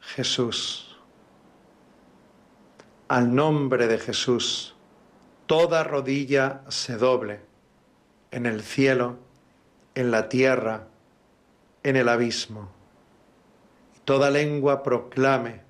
Jesús, 0.00 0.98
al 3.08 3.34
nombre 3.34 3.86
de 3.86 3.98
Jesús, 3.98 4.74
toda 5.46 5.84
rodilla 5.84 6.60
se 6.68 6.98
doble 6.98 7.40
en 8.30 8.44
el 8.44 8.62
cielo, 8.62 9.16
en 9.94 10.10
la 10.10 10.28
tierra, 10.28 10.86
en 11.82 11.96
el 11.96 12.10
abismo. 12.10 12.70
Y 13.96 14.00
toda 14.00 14.28
lengua 14.28 14.82
proclame, 14.82 15.62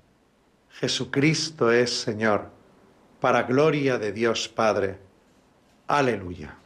Jesucristo 0.71 1.71
es 1.71 2.01
Señor, 2.01 2.49
para 3.21 3.43
gloria 3.43 3.97
de 3.97 4.11
Dios 4.11 4.49
Padre. 4.49 4.99
Aleluya. 5.87 6.60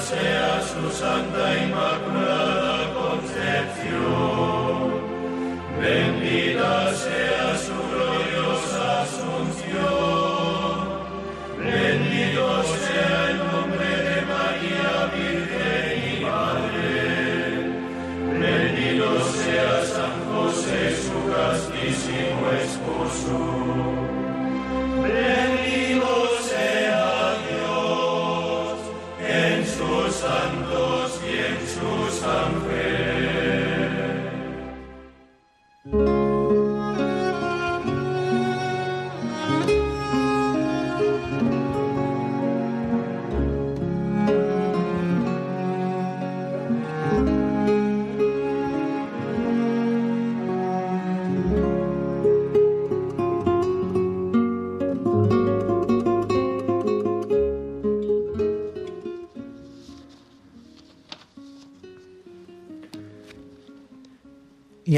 Sea 0.00 0.60
su 0.62 0.90
gloriosa 0.90 1.63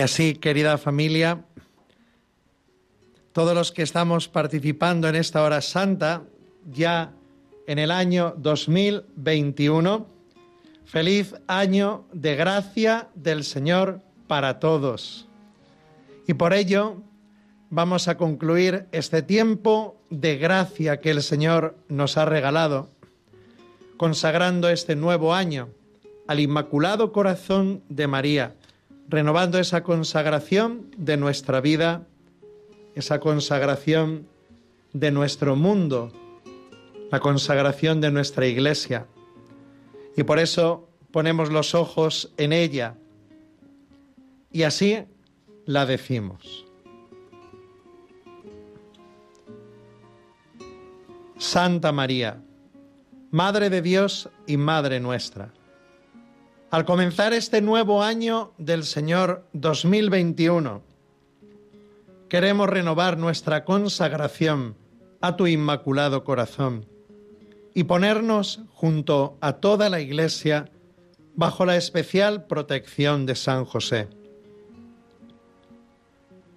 así, 0.07 0.35
querida 0.35 0.79
familia, 0.79 1.45
todos 3.33 3.57
los 3.57 3.73
que 3.73 3.83
estamos 3.83 4.29
participando 4.29 5.09
en 5.09 5.17
esta 5.17 5.43
hora 5.43 5.61
santa, 5.61 6.23
ya 6.71 7.13
en 7.67 7.81
el 7.81 7.91
año 7.91 8.33
2021, 8.39 10.07
feliz 10.85 11.35
año 11.49 12.05
de 12.13 12.37
gracia 12.37 13.09
del 13.17 13.43
Señor 13.43 14.01
para 14.29 14.61
todos. 14.61 15.27
Y 16.29 16.35
por 16.35 16.55
ello 16.55 17.03
vamos 17.71 18.07
a 18.07 18.17
concluir 18.17 18.87
este 18.93 19.23
tiempo 19.23 20.01
de 20.09 20.37
gracia 20.37 21.01
que 21.01 21.11
el 21.11 21.21
Señor 21.21 21.77
nos 21.89 22.17
ha 22.17 22.27
regalado, 22.27 22.91
consagrando 23.97 24.69
este 24.69 24.95
nuevo 24.95 25.35
año 25.35 25.69
al 26.29 26.39
Inmaculado 26.39 27.11
Corazón 27.11 27.83
de 27.89 28.07
María 28.07 28.55
renovando 29.09 29.59
esa 29.59 29.83
consagración 29.83 30.91
de 30.97 31.17
nuestra 31.17 31.61
vida, 31.61 32.07
esa 32.95 33.21
consagración 33.21 34.27
de 34.93 35.11
nuestro 35.11 35.57
mundo, 35.57 36.13
la 37.11 37.21
consagración 37.21 38.01
de 38.01 38.11
nuestra 38.11 38.47
iglesia. 38.47 39.07
Y 40.17 40.23
por 40.25 40.39
eso 40.39 40.89
ponemos 41.11 41.51
los 41.51 41.75
ojos 41.75 42.33
en 42.37 42.53
ella 42.53 42.97
y 44.51 44.63
así 44.63 45.05
la 45.67 45.87
decimos. 45.87 46.65
Santa 51.39 51.93
María, 51.93 52.43
Madre 53.31 53.69
de 53.69 53.83
Dios 53.83 54.31
y 54.47 54.57
Madre 54.57 55.01
nuestra 55.01 55.53
al 56.71 56.85
comenzar 56.85 57.33
este 57.33 57.61
nuevo 57.61 58.03
año 58.03 58.53
del 58.59 58.85
Señor 58.85 59.47
2021, 59.53 60.83
queremos 62.29 62.69
renovar 62.69 63.19
nuestra 63.19 63.65
consagración 63.65 64.77
a 65.21 65.37
tu 65.37 65.47
inmaculado 65.47 66.25
corazón 66.25 66.87
y 67.73 67.85
ponernos 67.85 68.61
junto 68.73 69.39
a 69.41 69.55
toda 69.55 69.89
la 69.89 70.01
Iglesia 70.01 70.71
bajo 71.37 71.67
la 71.67 71.77
especial 71.77 72.47
protección 72.47 73.27
de 73.27 73.37
San 73.37 73.65
José. 73.65 74.09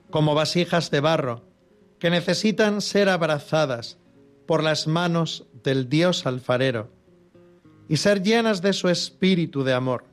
Como 0.10 0.34
vasijas 0.34 0.90
de 0.90 1.02
barro 1.02 1.44
que 2.00 2.10
necesitan 2.10 2.82
ser 2.82 3.10
abrazadas 3.10 3.98
por 4.48 4.64
las 4.64 4.88
manos 4.88 5.46
del 5.64 5.88
Dios 5.88 6.26
alfarero 6.26 6.90
y 7.90 7.98
ser 7.98 8.24
llenas 8.24 8.62
de 8.62 8.72
su 8.72 8.88
espíritu 8.88 9.64
de 9.64 9.74
amor 9.74 10.06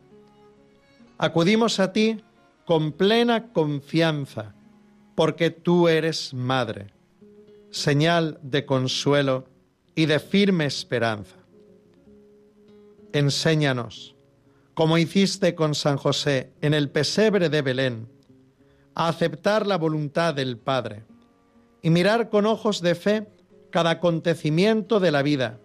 acudimos 1.19 1.81
a 1.81 1.93
ti 1.93 2.21
con 2.65 2.93
plena 2.93 3.53
confianza, 3.53 4.55
porque 5.15 5.51
tú 5.51 5.89
eres 5.89 6.35
madre, 6.35 6.89
señal 7.71 8.39
de 8.43 8.67
consuelo 8.67 9.45
y 9.95 10.07
de 10.07 10.19
firme 10.19 10.67
esperanza. 10.67 11.37
Enséñanos, 13.13 14.15
como 14.75 14.99
hiciste 14.99 15.55
con 15.55 15.75
San 15.75 15.97
José 15.97 16.53
en 16.61 16.75
el 16.75 16.91
pesebre 16.91 17.49
de 17.49 17.63
Belén, 17.63 18.09
a 18.95 19.09
aceptar 19.09 19.67
la 19.67 19.79
voluntad 19.79 20.35
del 20.35 20.59
Padre 20.59 21.05
y 21.83 21.91
mirar 21.91 22.31
con 22.31 22.47
ojos 22.47 22.81
de 22.81 22.95
fe 22.95 23.29
cada 23.71 23.91
acontecimiento 23.91 25.01
de 25.01 25.13
la 25.13 25.23
vida, 25.23 25.61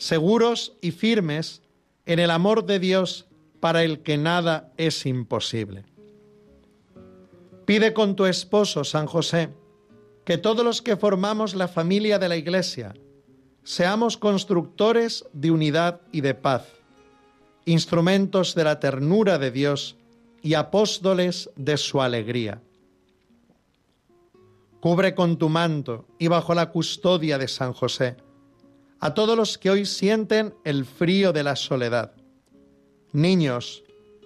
seguros 0.00 0.72
y 0.80 0.92
firmes 0.92 1.60
en 2.06 2.20
el 2.20 2.30
amor 2.30 2.64
de 2.64 2.78
Dios 2.78 3.26
para 3.60 3.84
el 3.84 4.00
que 4.00 4.16
nada 4.16 4.72
es 4.78 5.04
imposible. 5.04 5.84
Pide 7.66 7.92
con 7.92 8.16
tu 8.16 8.24
esposo, 8.24 8.82
San 8.82 9.06
José, 9.06 9.50
que 10.24 10.38
todos 10.38 10.64
los 10.64 10.80
que 10.80 10.96
formamos 10.96 11.54
la 11.54 11.68
familia 11.68 12.18
de 12.18 12.30
la 12.30 12.38
Iglesia 12.38 12.94
seamos 13.62 14.16
constructores 14.16 15.26
de 15.34 15.50
unidad 15.50 16.00
y 16.12 16.22
de 16.22 16.32
paz, 16.32 16.66
instrumentos 17.66 18.54
de 18.54 18.64
la 18.64 18.80
ternura 18.80 19.38
de 19.38 19.50
Dios 19.50 19.96
y 20.40 20.54
apóstoles 20.54 21.50
de 21.56 21.76
su 21.76 22.00
alegría. 22.00 22.62
Cubre 24.80 25.14
con 25.14 25.36
tu 25.36 25.50
manto 25.50 26.06
y 26.18 26.28
bajo 26.28 26.54
la 26.54 26.70
custodia 26.70 27.36
de 27.36 27.48
San 27.48 27.74
José 27.74 28.16
a 29.00 29.14
todos 29.14 29.36
los 29.36 29.58
que 29.58 29.70
hoy 29.70 29.86
sienten 29.86 30.54
el 30.64 30.84
frío 30.84 31.32
de 31.32 31.42
la 31.42 31.56
soledad 31.56 32.12
niños, 33.12 33.82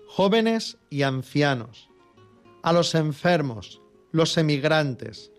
jóvenes 0.08 0.76
y 0.90 1.02
ancianos, 1.02 1.88
a 2.62 2.72
los 2.72 2.94
enfermos, 2.94 3.80
los 4.12 4.36
emigrantes 4.36 5.32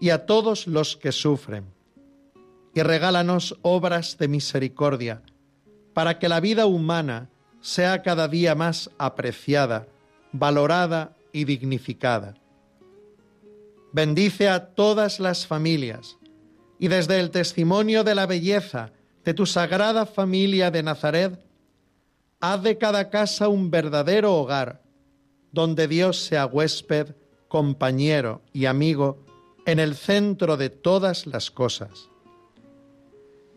y 0.00 0.10
a 0.10 0.26
todos 0.26 0.66
los 0.66 0.96
que 0.96 1.12
sufren. 1.12 1.66
Y 2.74 2.82
regálanos 2.82 3.58
obras 3.62 4.18
de 4.18 4.28
misericordia, 4.28 5.22
para 5.94 6.18
que 6.18 6.28
la 6.28 6.40
vida 6.40 6.66
humana 6.66 7.30
sea 7.60 8.02
cada 8.02 8.28
día 8.28 8.54
más 8.54 8.90
apreciada, 8.98 9.88
valorada 10.32 11.16
y 11.32 11.44
dignificada. 11.44 12.34
Bendice 13.92 14.48
a 14.48 14.74
todas 14.74 15.20
las 15.20 15.46
familias 15.46 16.18
y 16.78 16.88
desde 16.88 17.20
el 17.20 17.30
testimonio 17.30 18.04
de 18.04 18.14
la 18.14 18.26
belleza 18.26 18.92
de 19.24 19.34
tu 19.34 19.46
sagrada 19.46 20.06
familia 20.06 20.70
de 20.70 20.82
Nazaret, 20.82 21.40
haz 22.40 22.62
de 22.62 22.78
cada 22.78 23.10
casa 23.10 23.48
un 23.48 23.70
verdadero 23.70 24.34
hogar, 24.34 24.82
donde 25.52 25.88
Dios 25.88 26.24
sea 26.24 26.46
huésped, 26.46 27.14
compañero 27.48 28.42
y 28.52 28.66
amigo 28.66 29.24
en 29.66 29.78
el 29.78 29.96
centro 29.96 30.56
de 30.56 30.70
todas 30.70 31.26
las 31.26 31.50
cosas. 31.50 32.08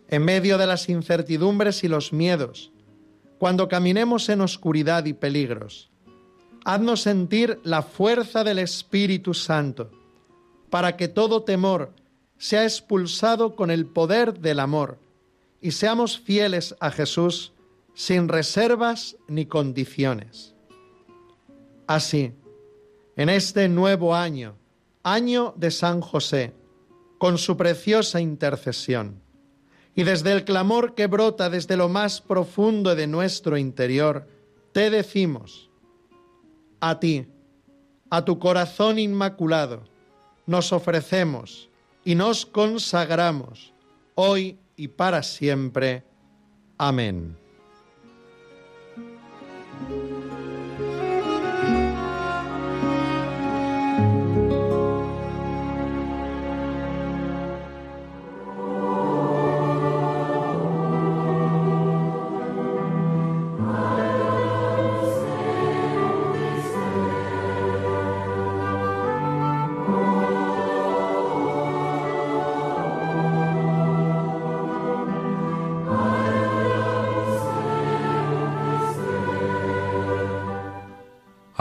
En 0.07 0.23
medio 0.23 0.57
de 0.57 0.65
las 0.65 0.89
incertidumbres 0.89 1.83
y 1.83 1.87
los 1.87 2.13
miedos, 2.13 2.71
cuando 3.37 3.67
caminemos 3.67 4.27
en 4.29 4.41
oscuridad 4.41 5.05
y 5.05 5.13
peligros, 5.13 5.91
haznos 6.65 7.01
sentir 7.01 7.59
la 7.63 7.83
fuerza 7.83 8.43
del 8.43 8.59
Espíritu 8.59 9.33
Santo, 9.33 9.91
para 10.69 10.97
que 10.97 11.07
todo 11.07 11.43
temor 11.43 11.93
sea 12.39 12.63
expulsado 12.63 13.55
con 13.55 13.69
el 13.69 13.85
poder 13.85 14.39
del 14.39 14.61
amor 14.61 14.97
y 15.61 15.71
seamos 15.71 16.17
fieles 16.17 16.73
a 16.79 16.89
Jesús, 16.89 17.51
sin 17.93 18.29
reservas 18.29 19.17
ni 19.27 19.45
condiciones. 19.45 20.55
Así, 21.85 22.33
en 23.17 23.27
este 23.27 23.67
nuevo 23.67 24.15
año, 24.15 24.55
año 25.03 25.53
de 25.57 25.69
San 25.69 25.99
José, 25.99 26.53
con 27.17 27.37
su 27.37 27.57
preciosa 27.57 28.21
intercesión, 28.21 29.21
y 29.95 30.03
desde 30.03 30.31
el 30.31 30.45
clamor 30.45 30.95
que 30.95 31.07
brota 31.07 31.49
desde 31.49 31.75
lo 31.75 31.89
más 31.89 32.21
profundo 32.21 32.95
de 32.95 33.07
nuestro 33.07 33.57
interior, 33.57 34.29
te 34.71 34.89
decimos, 34.89 35.69
a 36.79 37.01
ti, 37.01 37.27
a 38.09 38.23
tu 38.23 38.39
corazón 38.39 38.97
inmaculado, 38.97 39.83
nos 40.45 40.71
ofrecemos 40.71 41.68
y 42.09 42.15
nos 42.15 42.43
consagramos, 42.43 43.71
hoy 44.15 44.57
y 44.75 44.87
para 44.87 45.21
siempre. 45.21 46.03
Amén. 46.75 47.37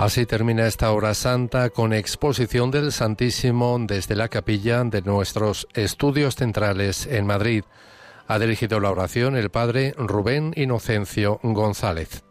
Así 0.09 0.25
termina 0.25 0.67
esta 0.67 0.91
hora 0.91 1.13
santa 1.13 1.69
con 1.69 1.93
exposición 1.93 2.71
del 2.71 2.93
Santísimo 2.93 3.77
desde 3.79 4.17
la 4.17 4.29
capilla 4.29 4.83
de 4.85 5.03
nuestros 5.03 5.69
estudios 5.75 6.35
centrales 6.35 7.07
en 7.07 7.27
Madrid. 7.27 7.65
Ha 8.27 8.39
dirigido 8.39 8.81
la 8.81 8.91
oración 8.91 9.37
el 9.37 9.51
padre 9.51 9.93
Rubén 9.99 10.55
Inocencio 10.57 11.41
González. 11.43 12.25